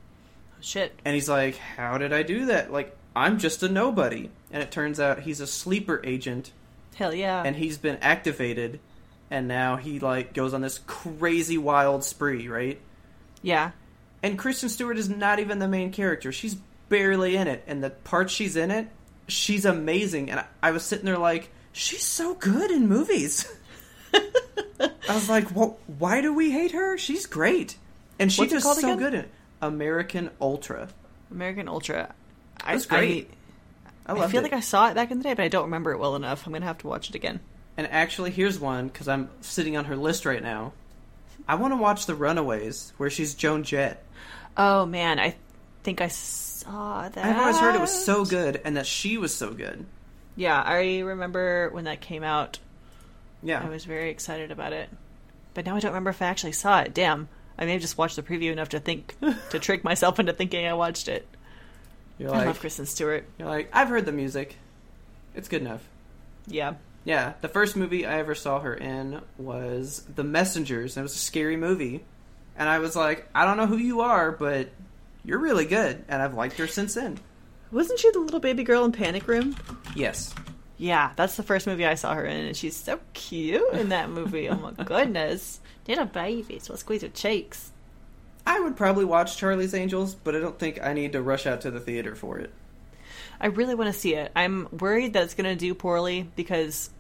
[0.61, 0.99] Shit.
[1.05, 2.73] And he's like, "How did I do that?
[2.73, 6.53] Like, I'm just a nobody." And it turns out he's a sleeper agent
[6.95, 7.43] Hell yeah.
[7.45, 8.81] and he's been activated
[9.31, 12.81] and now he like goes on this crazy wild spree, right?
[13.43, 13.73] yeah.
[14.23, 16.33] And Kristen Stewart is not even the main character.
[16.33, 16.57] She's
[16.89, 18.89] barely in it and the part she's in it,
[19.27, 23.51] she's amazing and I, I was sitting there like, she's so good in movies.
[24.81, 26.99] I was like, "Well, why do we hate her?
[26.99, 27.77] She's great."
[28.19, 28.99] And she's What's just so again?
[28.99, 29.31] good in it.
[29.63, 30.89] American Ultra.
[31.31, 32.15] American Ultra.
[32.63, 33.31] I, That's great.
[34.07, 34.45] I I, I feel it.
[34.45, 36.47] like I saw it back in the day, but I don't remember it well enough.
[36.47, 37.41] I'm gonna have to watch it again.
[37.77, 40.73] And actually, here's one because I'm sitting on her list right now.
[41.47, 44.03] I want to watch The Runaways, where she's Joan Jett.
[44.59, 45.37] Oh man, I
[45.85, 47.25] think I saw that.
[47.25, 49.87] I've always heard it was so good, and that she was so good.
[50.37, 52.59] Yeah, I remember when that came out.
[53.43, 54.89] Yeah, I was very excited about it,
[55.55, 56.93] but now I don't remember if I actually saw it.
[56.93, 59.15] Damn, I may have just watched the preview enough to think
[59.51, 61.27] to trick myself into thinking I watched it.
[62.19, 63.25] you're I like, love Kristen Stewart.
[63.39, 64.57] you're like, I've heard the music.
[65.37, 65.85] It's good enough.
[66.49, 71.05] Yeah, Yeah, the first movie I ever saw her in was The Messengers, and it
[71.05, 72.03] was a scary movie.
[72.59, 74.69] And I was like, I don't know who you are, but
[75.25, 77.19] you're really good, and I've liked her since then.
[77.71, 79.57] wasn't she the little baby girl in Panic Room?
[79.95, 80.35] Yes.
[80.77, 84.11] Yeah, that's the first movie I saw her in, and she's so cute in that
[84.11, 84.49] movie.
[84.49, 87.73] oh my goodness, little baby, so i squeeze her cheeks.
[88.47, 91.61] I would probably watch Charlie's Angels, but I don't think I need to rush out
[91.63, 92.53] to the theater for it.
[93.41, 94.33] I really want to see it.
[94.35, 96.91] I'm worried that it's going to do poorly because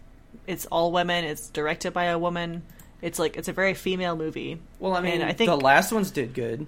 [0.46, 1.24] it's all women.
[1.24, 2.62] It's directed by a woman.
[3.00, 4.60] It's like it's a very female movie.
[4.80, 6.66] Well, I mean, And I think- the last ones did good.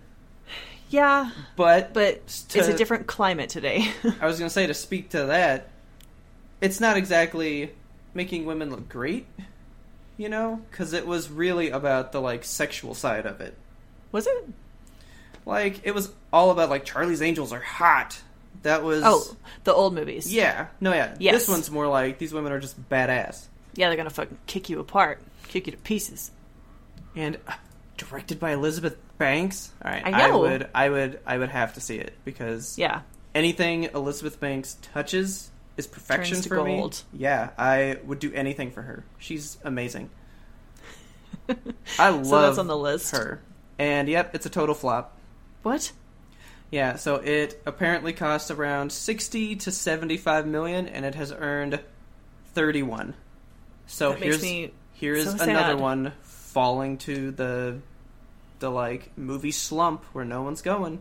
[0.91, 3.89] Yeah, But but To- it's a different climate today.
[4.20, 5.68] I was gonna say to speak to that,
[6.61, 7.72] it's not exactly
[8.12, 9.26] making women look great,
[10.16, 13.55] you know, because it was really about the like sexual side of it.
[14.11, 14.49] Was it?
[15.47, 18.20] Like it was all about like Charlie's Angels are hot.
[18.62, 20.31] That was Oh, the old movies.
[20.33, 21.35] yeah no yeah Yes.
[21.35, 24.81] this one's more like these women are just badass Yeah, they're gonna fucking kick you
[24.81, 26.30] apart, kick you to pieces.
[27.14, 27.53] and uh,
[27.96, 29.72] directed by Elizabeth Banks.
[29.84, 30.38] All right, I know.
[30.40, 33.03] would I would I would have to see it because Yeah,
[33.34, 37.03] anything Elizabeth Banks touches is perfection Turns to for gold.
[37.12, 37.20] me.
[37.20, 39.05] Yeah, I would do anything for her.
[39.18, 40.09] She's amazing.
[41.98, 43.11] I love so that's on the list.
[43.14, 43.40] her.
[43.78, 45.16] And yep, it's a total flop.
[45.62, 45.92] What?
[46.70, 51.80] Yeah, so it apparently cost around 60 to 75 million and it has earned
[52.55, 53.14] 31.
[53.86, 57.78] So That makes here's me here's so another one falling to the
[58.59, 61.01] the like movie slump where no one's going.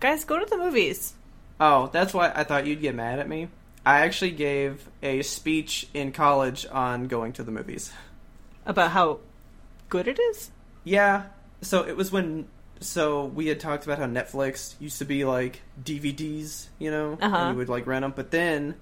[0.00, 1.14] Guys, go to the movies.
[1.58, 3.48] Oh, that's why I thought you'd get mad at me.
[3.84, 7.90] I actually gave a speech in college on going to the movies.
[8.66, 9.20] About how
[9.88, 10.50] good it is.
[10.84, 11.24] Yeah,
[11.62, 12.46] so it was when
[12.80, 17.36] so we had talked about how Netflix used to be like DVDs, you know, Uh-huh.
[17.36, 18.12] and you would like rent them.
[18.14, 18.76] But then,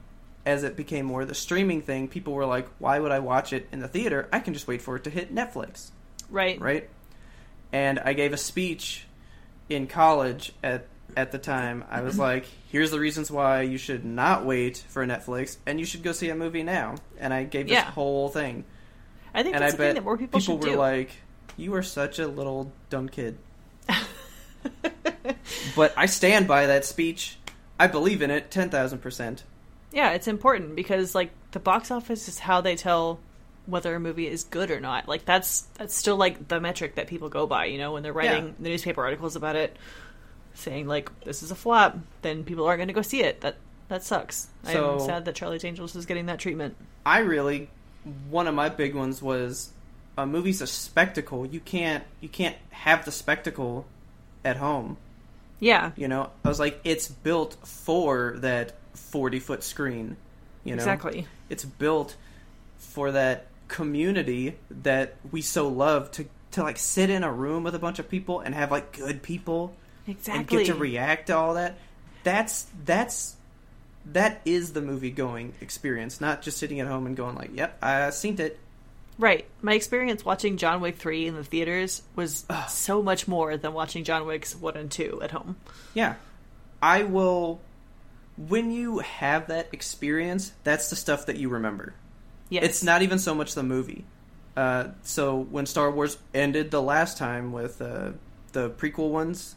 [0.47, 3.69] as it became more the streaming thing, people were like, "Why would I watch it
[3.73, 4.29] in the theater?
[4.33, 5.91] I can just wait for it to hit Netflix."
[6.31, 6.59] Right.
[6.61, 6.89] right?
[7.73, 9.07] And I gave a speech
[9.69, 10.87] in college at
[11.17, 11.85] at the time.
[11.91, 15.85] I was like, "Here's the reasons why you should not wait for Netflix, and you
[15.87, 17.91] should go see a movie now." And I gave this Yeah.
[17.91, 18.65] whole thing,
[19.35, 20.77] I think and that's I the thing bet that more people, should were do.
[20.77, 21.11] like,
[21.57, 23.37] "You are such a little dumb kid."
[25.77, 27.37] but I stand by that speech.
[27.79, 29.43] I believe in it, ten thousand percent.
[29.97, 33.19] Yeah, it's important because like the box office is how they tell
[33.65, 35.09] whether a movie is good or not.
[35.09, 37.65] Like that's that's still like the metric that people go by.
[37.65, 38.53] You know, when they're writing Yeah.
[38.61, 39.75] the newspaper articles about it,
[40.55, 43.41] saying like this is a flop, then people aren't going to go see it.
[43.41, 43.57] That
[43.89, 44.49] that sucks.
[44.65, 46.77] So- I'm sad that Charlie's Angels is getting that treatment.
[47.05, 47.69] I really
[48.31, 49.71] one of my big ones was
[50.19, 51.47] a movie's a spectacle.
[51.47, 53.87] You can't you can't have the spectacle
[54.45, 54.97] at home.
[55.59, 60.17] Yeah, You know, I was like, it's built for that forty foot screen.
[60.65, 61.27] You know, exactly.
[61.49, 62.17] It's built
[62.79, 67.75] for that community that we so love to to like sit in a room with
[67.75, 69.75] a bunch of people and have like good people
[70.07, 70.39] Exactly.
[70.39, 71.79] and get to react to all that.
[72.25, 73.37] That's that's
[74.13, 77.79] that is the movie going experience, not just sitting at home and going like, "Yep,
[77.83, 78.59] I seen it."
[79.19, 79.47] Right.
[79.63, 82.69] My experience watching John Wick 3 in the theaters was Ugh.
[82.69, 85.57] so much more than watching John Wick's 1 and 2 at home.
[85.95, 86.17] Yeah,
[86.83, 87.61] I will.
[88.37, 91.95] When you have that experience, that's the stuff that you remember.
[92.51, 92.65] Yes.
[92.65, 94.05] It's not even so much the movie.
[94.57, 98.13] Uh, so when Star Wars ended the last time with uh,
[98.53, 99.57] the prequel ones,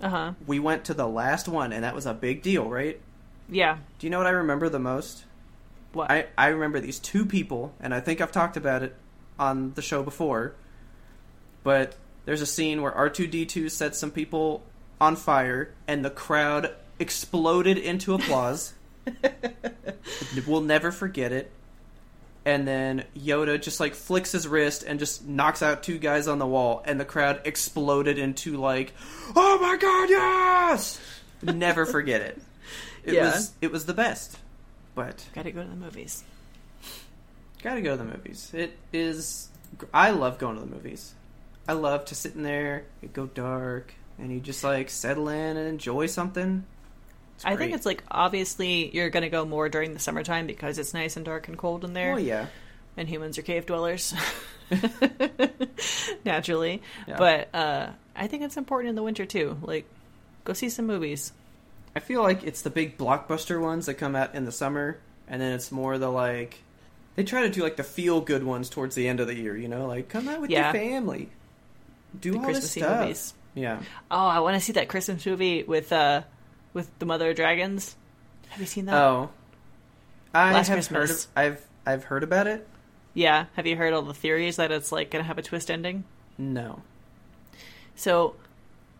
[0.00, 0.32] Uh huh.
[0.46, 3.00] we went to the last one, and that was a big deal, right?
[3.48, 3.78] Yeah.
[3.98, 5.24] Do you know what I remember the most?
[5.92, 6.10] What?
[6.10, 8.96] I, I remember these two people, and I think I've talked about it
[9.38, 10.54] on the show before.
[11.62, 11.94] But
[12.24, 14.62] there's a scene where R2D2 sets some people
[15.00, 18.74] on fire, and the crowd exploded into applause.
[20.46, 21.50] we'll never forget it.
[22.46, 26.38] And then Yoda just like flicks his wrist and just knocks out two guys on
[26.38, 28.92] the wall, and the crowd exploded into like,
[29.34, 31.00] "Oh my god, yes!"
[31.42, 32.40] Never forget it.
[33.02, 33.24] It Yeah.
[33.32, 34.36] was it was the best.
[34.94, 36.22] But Gotta go to the movies.
[37.62, 38.50] Gotta go to the movies.
[38.52, 39.48] It is.
[39.92, 41.14] I love going to the movies.
[41.66, 45.56] I love to sit in there, it go dark, and you just like settle in
[45.56, 46.64] and enjoy something.
[47.44, 51.16] I think it's like obviously you're gonna go more during the summertime because it's nice
[51.16, 52.46] and dark and cold in there, Oh yeah,
[52.96, 54.14] and humans are cave dwellers,
[56.24, 56.82] naturally.
[57.06, 57.16] Yeah.
[57.18, 59.58] But uh, I think it's important in the winter too.
[59.62, 59.84] Like,
[60.44, 61.32] go see some movies.
[61.96, 65.40] I feel like it's the big blockbuster ones that come out in the summer, and
[65.40, 66.60] then it's more the like.
[67.16, 69.56] They try to do like the feel good ones towards the end of the year.
[69.56, 70.72] You know, like come out with Yeah.
[70.72, 71.28] your family,
[72.20, 73.00] do The all Christmassy this stuff.
[73.02, 73.34] movies.
[73.54, 73.80] Yeah.
[74.10, 76.22] Oh, I want to see that Christmas movie with uh,
[76.74, 77.96] with the Mother of Dragons.
[78.50, 78.94] Have you seen that?
[78.94, 79.30] Oh,
[80.34, 81.00] I Last have Christmas.
[81.00, 81.10] heard.
[81.10, 82.66] Of, I've I've heard about it.
[83.14, 83.46] Yeah.
[83.54, 86.04] Have you heard all the theories that it's like gonna have a twist ending?
[86.36, 86.82] No.
[87.96, 88.34] So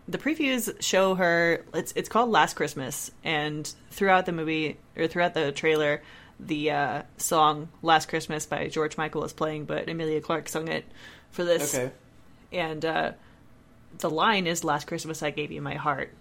[0.07, 5.33] the previews show her it's it's called Last Christmas and throughout the movie or throughout
[5.33, 6.01] the trailer
[6.39, 10.85] the uh, song Last Christmas by George Michael is playing but Emilia Clarke sung it
[11.31, 11.91] for this Okay.
[12.51, 13.11] and uh,
[13.97, 16.13] the line is Last Christmas I gave you my heart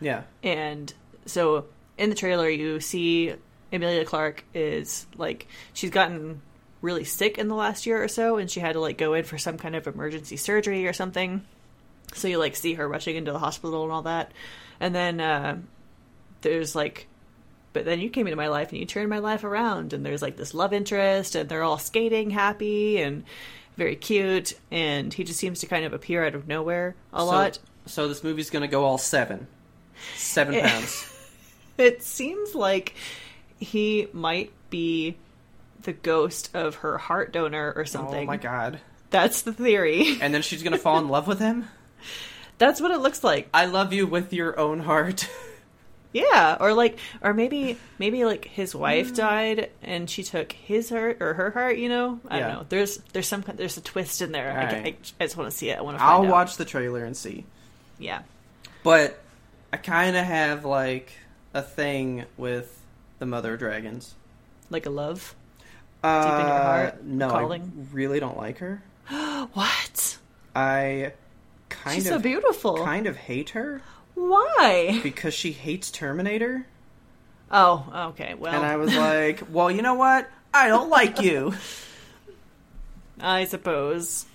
[0.00, 0.22] Yeah.
[0.42, 0.92] and
[1.26, 3.34] so in the trailer you see
[3.72, 6.40] Emilia Clarke is like she's gotten
[6.80, 9.24] really sick in the last year or so and she had to like go in
[9.24, 11.44] for some kind of emergency surgery or something
[12.14, 14.32] so you like see her rushing into the hospital and all that
[14.80, 15.58] And then uh,
[16.40, 17.08] there's like,
[17.72, 19.92] but then you came into my life and you turned my life around.
[19.92, 23.24] And there's like this love interest, and they're all skating happy and
[23.76, 24.54] very cute.
[24.70, 27.58] And he just seems to kind of appear out of nowhere a So- lot.
[27.86, 29.48] So this movie's gonna go all seven.
[30.16, 31.14] Seven pounds.
[31.78, 32.94] It seems like
[33.60, 35.16] he might be
[35.82, 38.24] the ghost of her heart donor or something.
[38.24, 38.80] Oh my god.
[39.10, 40.18] That's the theory.
[40.20, 41.68] And then she's gonna fall in love with him?
[42.58, 43.48] That's what it looks like.
[43.54, 45.28] I love you with your own heart.
[46.10, 49.16] Yeah, or like, or maybe, maybe like his wife mm.
[49.16, 51.76] died and she took his heart or her heart.
[51.76, 52.46] You know, I Yeah.
[52.46, 52.66] don't know.
[52.68, 54.50] There's there's some kind- there's a twist in there.
[54.50, 54.96] I, Alright.
[55.20, 55.78] I, I just want to see it.
[55.78, 56.02] I want to.
[56.02, 56.28] I'll out.
[56.28, 57.44] watch the trailer and see.
[57.98, 58.22] Yeah.
[58.82, 59.20] But
[59.72, 61.12] I kind of have like
[61.54, 62.80] a thing with
[63.18, 64.14] the mother of dragons.
[64.70, 65.34] Like a love.
[66.02, 67.62] Uh, in your heart, no, calling?
[67.90, 68.82] I really don't like her.
[69.52, 70.18] What?
[70.54, 71.12] I
[71.68, 72.84] kind She's of so beautiful.
[72.84, 73.80] kind of hate her
[74.14, 75.00] Why?
[75.02, 76.66] because she hates Terminator,
[77.50, 78.34] Oh, okay.
[78.34, 80.28] Well, and I was like, well, you know what?
[80.52, 81.54] I don't like you,
[83.20, 84.26] I suppose.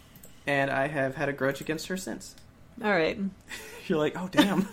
[0.48, 2.36] and I have had a grudge against her since.
[2.84, 3.18] All right.
[3.88, 4.68] You're like, oh damn.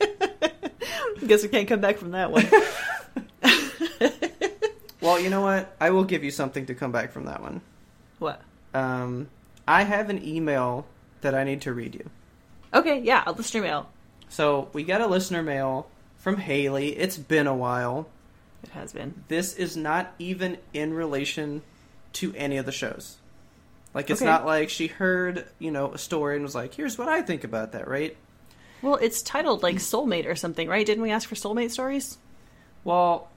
[0.00, 2.46] I guess we can't come back from that one.
[5.00, 5.74] well, you know what?
[5.80, 7.60] I will give you something to come back from that one.
[8.18, 8.40] what?
[8.74, 9.28] Um,
[9.66, 10.86] I have an email
[11.22, 12.10] that I need to read you.
[12.74, 13.88] Okay, yeah, a listener mail.
[14.28, 16.88] So we got a listener mail from Haley.
[16.96, 18.08] It's been a while.
[18.62, 19.24] It has been.
[19.28, 21.62] This is not even in relation
[22.14, 23.16] to any of the shows.
[23.94, 24.30] Like it's Okay.
[24.30, 27.44] not like she heard, you know, a story and was like, "Here's what I think
[27.44, 28.16] about that," right?
[28.86, 30.86] Well, it's titled like Soulmate or something, right?
[30.86, 32.18] Didn't we ask for soulmate stories?
[32.84, 33.28] Well,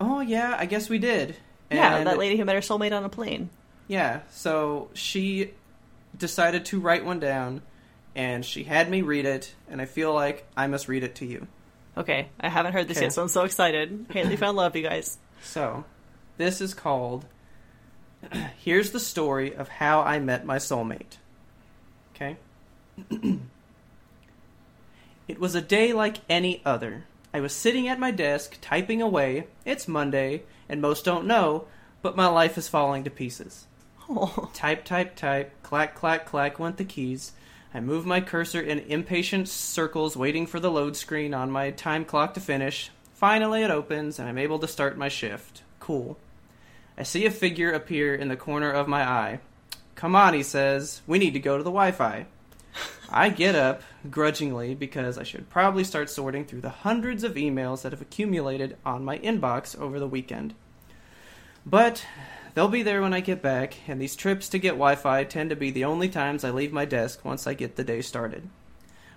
[0.00, 1.36] oh yeah, I guess we did.
[1.70, 3.50] yeah, that lady who met her soulmate on a plane.
[3.86, 5.52] Yeah, so she
[6.18, 7.62] decided to write one down,
[8.16, 11.24] and she had me read it, and I feel like I must read it to
[11.24, 11.46] you.
[11.96, 13.06] Okay, I haven't heard this Okay.
[13.06, 14.06] yet, so I'm so excited.
[14.10, 15.18] Haley found love, you guys.
[15.44, 15.84] So,
[16.36, 17.26] this is called
[18.58, 21.18] Here's the Story of How I Met My Soulmate.
[22.16, 22.36] Okay?
[25.26, 27.04] it was a day like any other.
[27.32, 29.46] I was sitting at my desk, typing away.
[29.64, 31.66] It's Monday, and most don't know,
[32.02, 33.66] but my life is falling to pieces.
[34.08, 35.52] Oh, Type, type, type.
[35.62, 37.32] Clack, clack, clack went the keys.
[37.72, 42.04] I move my cursor in impatient circles, waiting for the load screen on my time
[42.04, 42.90] clock to finish.
[43.14, 45.62] Finally, it opens, and I'm able to start my shift.
[45.80, 46.18] Cool.
[46.96, 49.40] I see a figure appear in the corner of my eye.
[49.96, 51.02] Come on, he says.
[51.06, 52.26] We need to go to the Wi Fi.
[53.10, 57.82] I get up, grudgingly, because I should probably start sorting through the hundreds of emails
[57.82, 60.54] that have accumulated on my inbox over the weekend.
[61.64, 62.04] But
[62.54, 65.50] they'll be there when I get back, and these trips to get Wi Fi tend
[65.50, 68.48] to be the only times I leave my desk once I get the day started.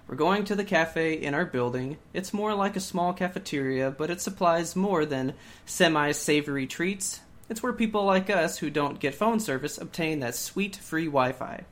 [0.07, 1.97] We're going to the cafe in our building.
[2.13, 5.33] It's more like a small cafeteria, but it supplies more than
[5.65, 7.19] semi savory treats.
[7.49, 11.33] It's where people like us who don't get phone service obtain that sweet free Wi
[11.33, 11.65] Fi.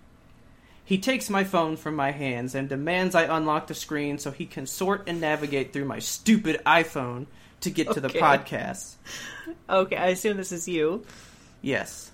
[0.85, 4.45] He takes my phone from my hands and demands I unlock the screen so he
[4.45, 7.25] can sort and navigate through my stupid iPhone
[7.61, 8.93] to get to the podcast.
[9.67, 9.95] okay.
[9.97, 11.03] I assume this is you.
[11.63, 12.11] Yes.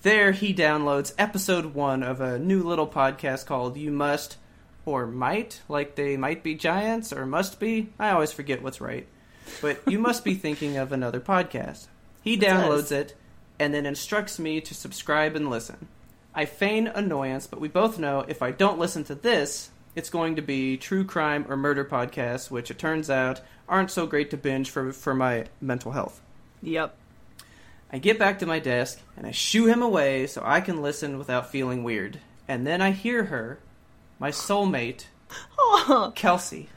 [0.00, 4.38] There he downloads episode one of a new little podcast called You Must
[4.86, 7.90] or Might, like they might be giants or must be.
[7.98, 9.06] I always forget what's right.
[9.60, 11.88] But you must be thinking of another podcast.
[12.22, 12.92] He downloads does.
[12.92, 13.16] it
[13.58, 15.88] and then instructs me to subscribe and listen.
[16.34, 20.36] I feign annoyance, but we both know if I don't listen to this, it's going
[20.36, 24.36] to be true crime or murder podcasts, which it turns out aren't so great to
[24.36, 26.20] binge for, for my mental health.
[26.62, 26.96] Yep.
[27.92, 31.18] I get back to my desk and I shoo him away so I can listen
[31.18, 32.20] without feeling weird.
[32.46, 33.58] And then I hear her,
[34.18, 35.06] my soulmate,
[35.58, 36.12] Oh.
[36.16, 36.68] Kelsey.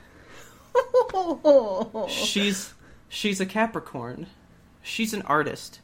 [2.10, 2.74] She's
[3.10, 4.28] she's a Capricorn.
[4.82, 5.80] She's an artist.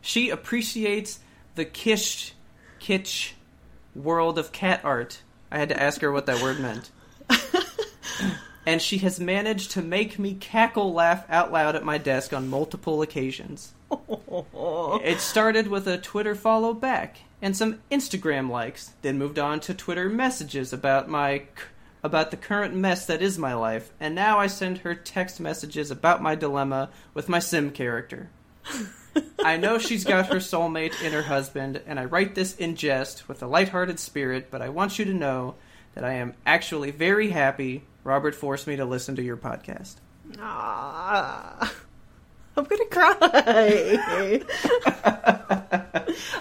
[0.00, 1.20] She appreciates
[1.54, 2.32] the kitsch
[2.86, 3.32] kitsch
[3.94, 5.22] world of cat art.
[5.50, 6.90] I had to ask her what that word meant.
[8.66, 12.48] and she has managed to make me cackle laugh out loud at my desk on
[12.48, 13.74] multiple occasions.
[15.04, 19.74] It started with a Twitter follow back and some Instagram likes, then moved on to
[19.74, 21.42] Twitter messages about my
[22.02, 25.90] about the current mess that is my life, and now I send her text messages
[25.90, 28.30] about my dilemma with my sim character.
[29.44, 33.28] I know she's got her soulmate in her husband, and I write this in jest
[33.28, 35.54] with a lighthearted spirit, but I want you to know
[35.94, 39.94] that I am actually very happy Robert forced me to listen to your podcast.
[40.38, 41.72] Ah.
[42.56, 43.16] I'm gonna cry.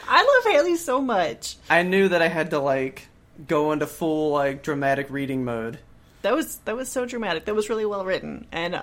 [0.08, 1.58] I love Haley so much.
[1.70, 3.08] I knew that I had to like
[3.48, 5.80] go into full like dramatic reading mode.
[6.22, 7.46] that was that was so dramatic.
[7.46, 8.82] That was really well written, and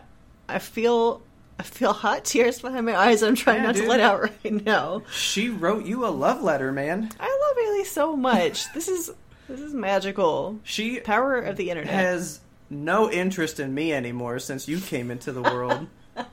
[0.49, 1.23] I feel
[1.63, 3.23] I feel hot tears behind my eyes.
[3.23, 3.85] I'm trying Yeah, not dude.
[3.85, 5.03] to let out right now.
[5.13, 7.09] She wrote you a love letter, man.
[7.21, 8.73] I love Haley so much.
[8.73, 9.13] This is
[9.49, 10.59] this is magical.
[10.65, 11.93] She Power of the internet.
[11.95, 15.87] has no interest in me anymore since you came into the world.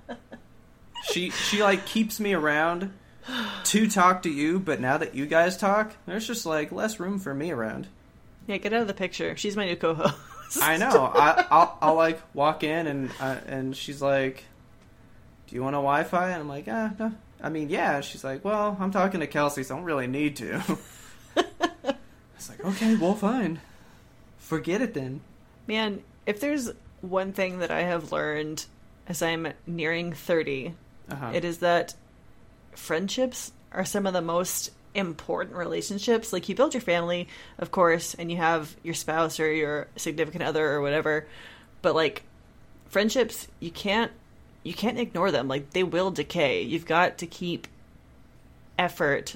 [1.11, 2.91] she she like keeps me around
[3.65, 7.19] to talk to you, but now that you guys talk, there's just like less room
[7.19, 7.88] for me around.
[8.47, 9.36] yeah, get out of the picture.
[9.38, 10.15] She's my new co-host.
[10.63, 11.11] I know.
[11.13, 14.43] I, I'll, I'll like walk in and uh, and she's like,
[15.50, 18.02] "Do you want a Wi-Fi?" And I'm like, "Ah, no." I mean, yeah.
[18.02, 20.78] She's like, "Well, I'm talking to Kelsey, so I don't really need to."
[22.36, 23.60] it's like, okay, well, fine.
[24.38, 25.22] Forget it then.
[25.68, 26.72] Man, if there's
[27.02, 28.66] one thing that I have learned
[29.08, 30.74] as I'm nearing 30,
[31.12, 31.32] Uh-huh.
[31.34, 31.95] it is that
[32.74, 36.34] friendships are some of the most important relationships.
[36.34, 37.28] Like you build your family,
[37.58, 41.28] of course, and you have your spouse or your significant other or whatever,
[41.82, 42.24] but like
[42.88, 44.12] friendships, you can't
[44.64, 45.47] you can't ignore them.
[45.47, 46.62] Like they will decay.
[46.64, 47.68] You've got to keep
[48.78, 49.36] effort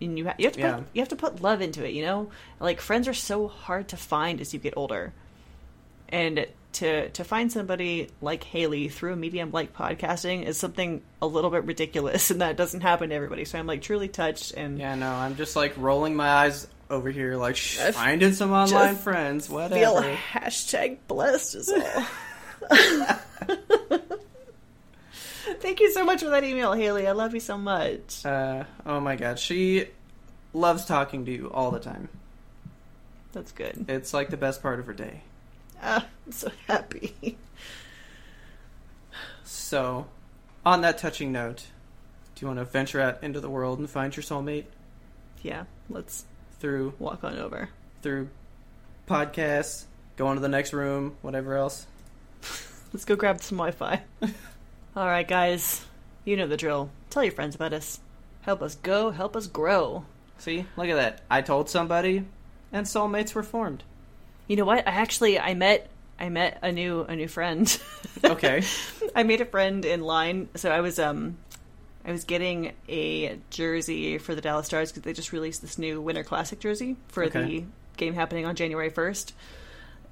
[0.00, 0.74] and you, ha- you have to Yeah.
[0.76, 2.30] put, you have to put love into it, you know?
[2.60, 5.12] Like friends are so hard to find as you get older.
[6.08, 11.26] And to to find somebody like Haley through a medium like podcasting is something a
[11.26, 13.44] little bit ridiculous and that doesn't happen to everybody.
[13.44, 17.10] So I'm like truly touched and Yeah, no, I'm just like rolling my eyes over
[17.10, 20.14] here, like finding some online friends, feel whatever.
[20.32, 22.04] hashtag blessed as all.
[25.60, 27.06] Thank you so much for that email, Haley.
[27.06, 28.24] I love you so much.
[28.24, 29.86] Uh, oh my god, she
[30.52, 32.08] loves talking to you all the time.
[33.32, 33.86] That's good.
[33.88, 35.22] It's like the best part of her day.
[35.82, 37.36] Ah, I'm so happy.
[39.44, 40.06] So,
[40.64, 41.66] on that touching note,
[42.34, 44.64] do you want to venture out into the world and find your soulmate
[45.42, 46.24] Yeah, let's
[46.60, 47.68] through walk on over.
[48.02, 48.28] through
[49.08, 49.84] podcasts,
[50.16, 51.86] go into the next room, whatever else?
[52.92, 54.02] Let's go grab some Wi Fi.
[54.96, 55.84] All right, guys.
[56.24, 56.90] You know the drill.
[57.10, 58.00] Tell your friends about us.
[58.42, 60.04] Help us go, help us grow.
[60.38, 61.20] See, look at that.
[61.30, 62.24] I told somebody,
[62.72, 63.84] and soulmates were formed.
[64.48, 64.86] You know what?
[64.86, 65.88] I actually I met
[66.18, 67.66] I met a new a new friend.
[68.24, 68.62] Okay.
[69.16, 70.48] I made a friend in line.
[70.54, 71.38] So I was um
[72.04, 76.00] I was getting a jersey for the Dallas Stars because they just released this new
[76.00, 77.42] Winter Classic jersey for Okay.
[77.42, 77.64] the
[77.96, 79.34] game happening on January first,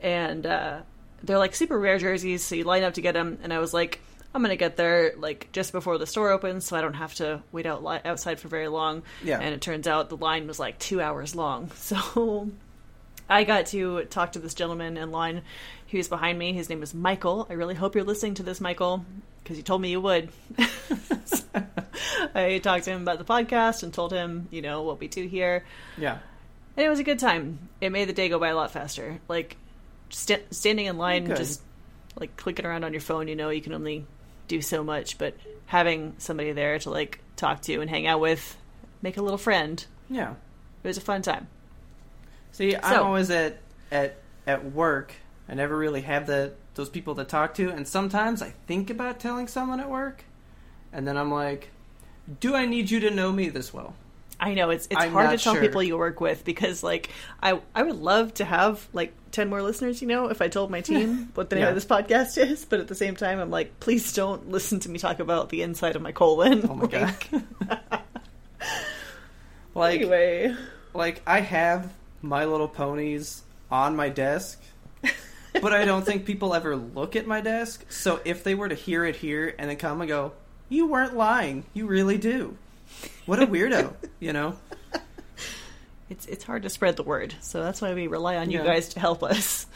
[0.01, 0.81] and uh,
[1.23, 2.43] they're like super rare jerseys.
[2.43, 4.01] So you line up to get them, and I was like,
[4.33, 7.43] I'm gonna get there like just before the store opens, so I don't have to
[7.51, 9.03] wait out li- outside for very long.
[9.25, 9.41] Yeah.
[9.41, 11.71] And it turns out the line was like two hours long.
[11.77, 12.51] So
[13.29, 15.43] I got to talk to this gentleman in line
[15.89, 16.53] who was behind me.
[16.53, 17.47] His name is Michael.
[17.49, 19.05] I really hope you're listening to this, Michael,
[19.43, 20.31] because you told me you would.
[22.35, 25.27] I talked to him about the podcast and told him, you know, what we do
[25.27, 25.65] here.
[25.97, 26.19] Yeah.
[26.77, 27.69] And it was a good time.
[27.81, 29.21] It made the day go by a lot faster.
[29.29, 29.57] Like,
[30.11, 31.63] st- standing in line, just
[32.19, 34.07] like clicking around on your phone, you know, you can only
[34.51, 35.17] do so much.
[35.17, 35.35] But
[35.67, 38.57] having somebody there to like talk to and hang out with,
[39.01, 40.33] make a little friend, Yeah.
[40.83, 41.49] it was a fun time.
[42.53, 43.59] See, I'm So- always at
[43.91, 45.15] at at work.
[45.49, 49.19] I never really have the those people to talk to, and sometimes I think about
[49.21, 50.25] telling someone at work,
[50.93, 51.71] and then I'm like,
[52.41, 53.95] "Do I need you to know me this well?"
[54.41, 55.63] I know it's it's I'm hard to tell sure.
[55.63, 57.11] people you work with because like
[57.43, 60.71] I I would love to have like ten more listeners, you know, if I told
[60.71, 61.69] my team what the name Yeah.
[61.69, 64.89] of this podcast is, but at the same time I'm like, please don't listen to
[64.89, 66.67] me talk about the inside of my colon.
[66.69, 67.15] Oh my god!
[67.71, 67.71] Like,
[69.75, 70.55] like, anyway,
[70.95, 74.61] like I have My Little Ponies on my desk,
[75.61, 77.85] but I don't think people ever look at my desk.
[77.91, 80.33] So if they were to hear it here and then come and go,
[80.69, 81.65] "You weren't lying.
[81.75, 82.57] You really do."
[83.27, 84.57] What a weirdo, you know?
[86.11, 88.65] it's it's hard to spread the word, so that's why we rely on you Yeah.
[88.65, 89.67] guys to help us.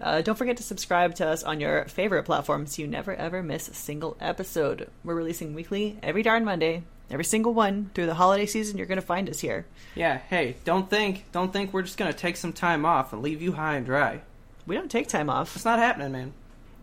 [0.00, 3.42] Uh, don't forget to subscribe to us on your favorite platform so you never ever
[3.42, 4.90] miss a single episode.
[5.02, 8.76] We're releasing weekly every darn Monday, every single one through the holiday season.
[8.76, 9.64] You're going to find us here.
[9.94, 10.18] Yeah.
[10.18, 13.52] Hey, don't think don't think we're just gonna take some time off and leave you
[13.52, 14.20] high and dry.
[14.66, 15.56] We don't take time off.
[15.56, 16.32] It's not happening, man.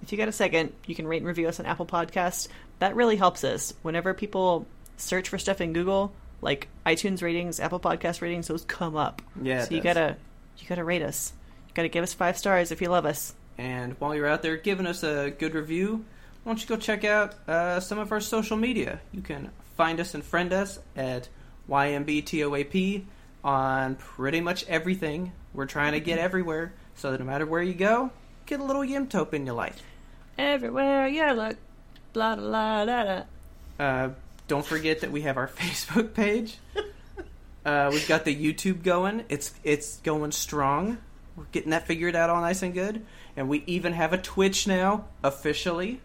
[0.02, 2.48] If you got a second, you can rate and review us on Apple Podcasts.
[2.80, 3.74] That really helps us.
[3.84, 4.66] Whenever people
[4.98, 9.22] search for stuff in Google, like iTunes ratings, Apple Podcast ratings, those come up.
[9.42, 9.94] Yeah, So you does.
[9.94, 10.16] gotta
[10.58, 11.34] you gotta rate us.
[11.68, 13.34] You gotta give us five stars if you love us.
[13.58, 16.04] And while you're out there giving us a good review,
[16.44, 19.00] why don't you go check out uh, some of our social media?
[19.12, 21.30] You can find us and friend us at
[21.70, 23.04] YMBTOAP
[23.44, 25.32] on pretty much everything.
[25.54, 28.12] We're trying to get everywhere so that no matter where you go,
[28.46, 29.82] get a little Yimtope in your life.
[30.38, 31.58] Everywhere you look,
[32.14, 33.86] blah blah blah blah.
[33.86, 34.10] Uh,
[34.54, 36.58] don't forget that we have our Facebook page.
[37.66, 39.24] Uh, we've got the YouTube going.
[39.30, 40.98] It's it's going strong.
[41.38, 43.06] we're getting that figured out all nice and good.
[43.38, 46.02] And we even have a Twitch now, officially,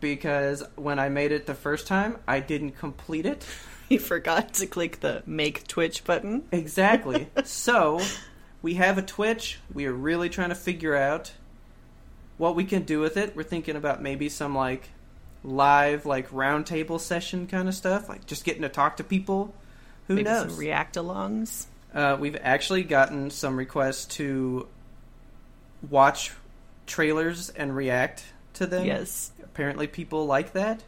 [0.00, 3.44] because when I made it the first time, I didn't complete it.
[3.90, 6.44] He forgot to click the make Twitch button.
[6.50, 7.28] Exactly.
[7.44, 8.00] so,
[8.62, 9.58] we have a Twitch.
[9.74, 11.32] We are really trying to figure out
[12.38, 13.36] what we can do with it.
[13.36, 14.88] We're thinking about maybe some like
[15.44, 19.54] live like roundtable session kind of stuff, like just getting to talk to people.
[20.08, 20.58] Who Maybe knows?
[20.58, 21.66] react alongs.
[21.94, 24.66] Uh, we've actually gotten some requests to
[25.88, 26.32] watch
[26.86, 28.24] trailers and react
[28.54, 28.86] to them.
[28.86, 29.32] Yes.
[29.42, 30.82] Apparently, people like that.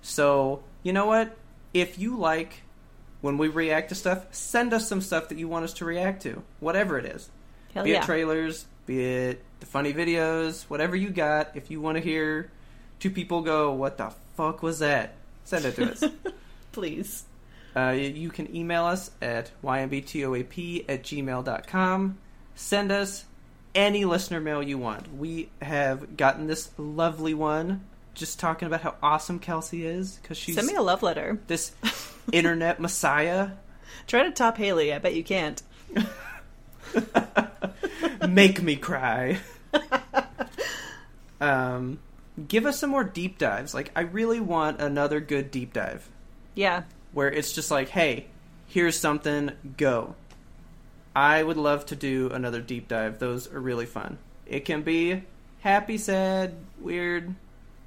[0.00, 1.36] So, you know what?
[1.74, 2.62] If you like
[3.20, 6.22] when we react to stuff, send us some stuff that you want us to react
[6.22, 6.42] to.
[6.60, 7.30] Whatever it is.
[7.72, 8.02] Hell be yeah.
[8.02, 11.52] it trailers, be it the funny videos, whatever you got.
[11.54, 12.50] If you want to hear
[13.02, 15.14] two people go, What the fuck was that?
[15.44, 16.04] Send it to us.
[16.72, 17.24] Please.
[17.74, 22.18] Uh, you can email us at ymbtoap at gmail.com.
[22.54, 23.24] Send us
[23.74, 25.12] any listener mail you want.
[25.16, 27.84] We have gotten this lovely one
[28.14, 31.40] just talking about how awesome Kelsey is because she's Send me a love letter.
[31.48, 31.72] this
[32.32, 33.50] internet messiah.
[34.06, 34.92] Try to top Haley.
[34.92, 35.60] I bet you can't.
[38.28, 39.38] Make me cry.
[41.40, 41.98] um,
[42.48, 43.74] give us some more deep dives.
[43.74, 46.08] Like, I really want another good deep dive.
[46.54, 46.82] Yeah.
[47.12, 48.26] where it's just like, hey,
[48.66, 50.14] here's something, go.
[51.14, 53.18] I would love to do another deep dive.
[53.18, 54.18] Those are really fun.
[54.46, 55.22] It can be
[55.60, 57.34] happy, sad, weird,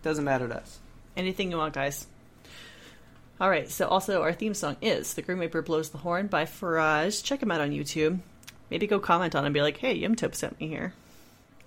[0.03, 0.79] doesn't matter to us.
[1.17, 2.05] Anything you want, guys.
[3.39, 3.69] All right.
[3.69, 7.23] So, also, our theme song is "The Grim Reaper Blows the Horn" by Firage.
[7.23, 8.19] Check him out on YouTube.
[8.69, 10.93] Maybe go comment on it and be like, "Hey, Yumtop sent me here."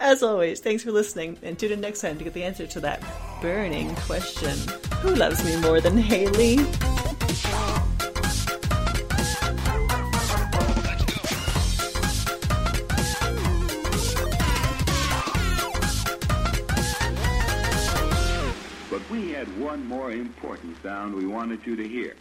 [0.01, 2.81] As always, thanks for listening, and tune in next time to get the answer to
[2.81, 3.03] that
[3.43, 4.57] burning question:
[5.01, 6.57] Who loves me more than Haley?
[18.89, 22.15] But we had one more important sound we wanted you to hear.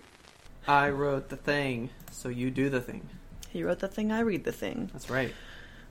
[0.68, 3.08] I wrote the thing, so you do the thing.
[3.50, 4.12] He wrote the thing.
[4.12, 4.90] I read the thing.
[4.92, 5.34] That's right.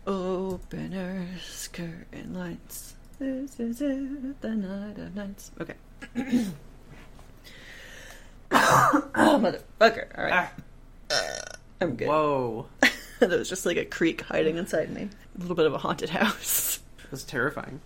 [0.06, 2.94] Openers, curtain lights.
[3.18, 5.50] This is it, the night of nights.
[5.60, 5.74] Okay.
[8.52, 10.06] oh, motherfucker.
[10.16, 10.48] All right.
[11.10, 11.42] Ah.
[11.80, 12.08] I'm good.
[12.08, 12.66] Whoa.
[13.18, 15.08] that was just like a creak hiding inside me.
[15.36, 16.80] A little bit of a haunted house.
[17.10, 17.74] That's terrifying.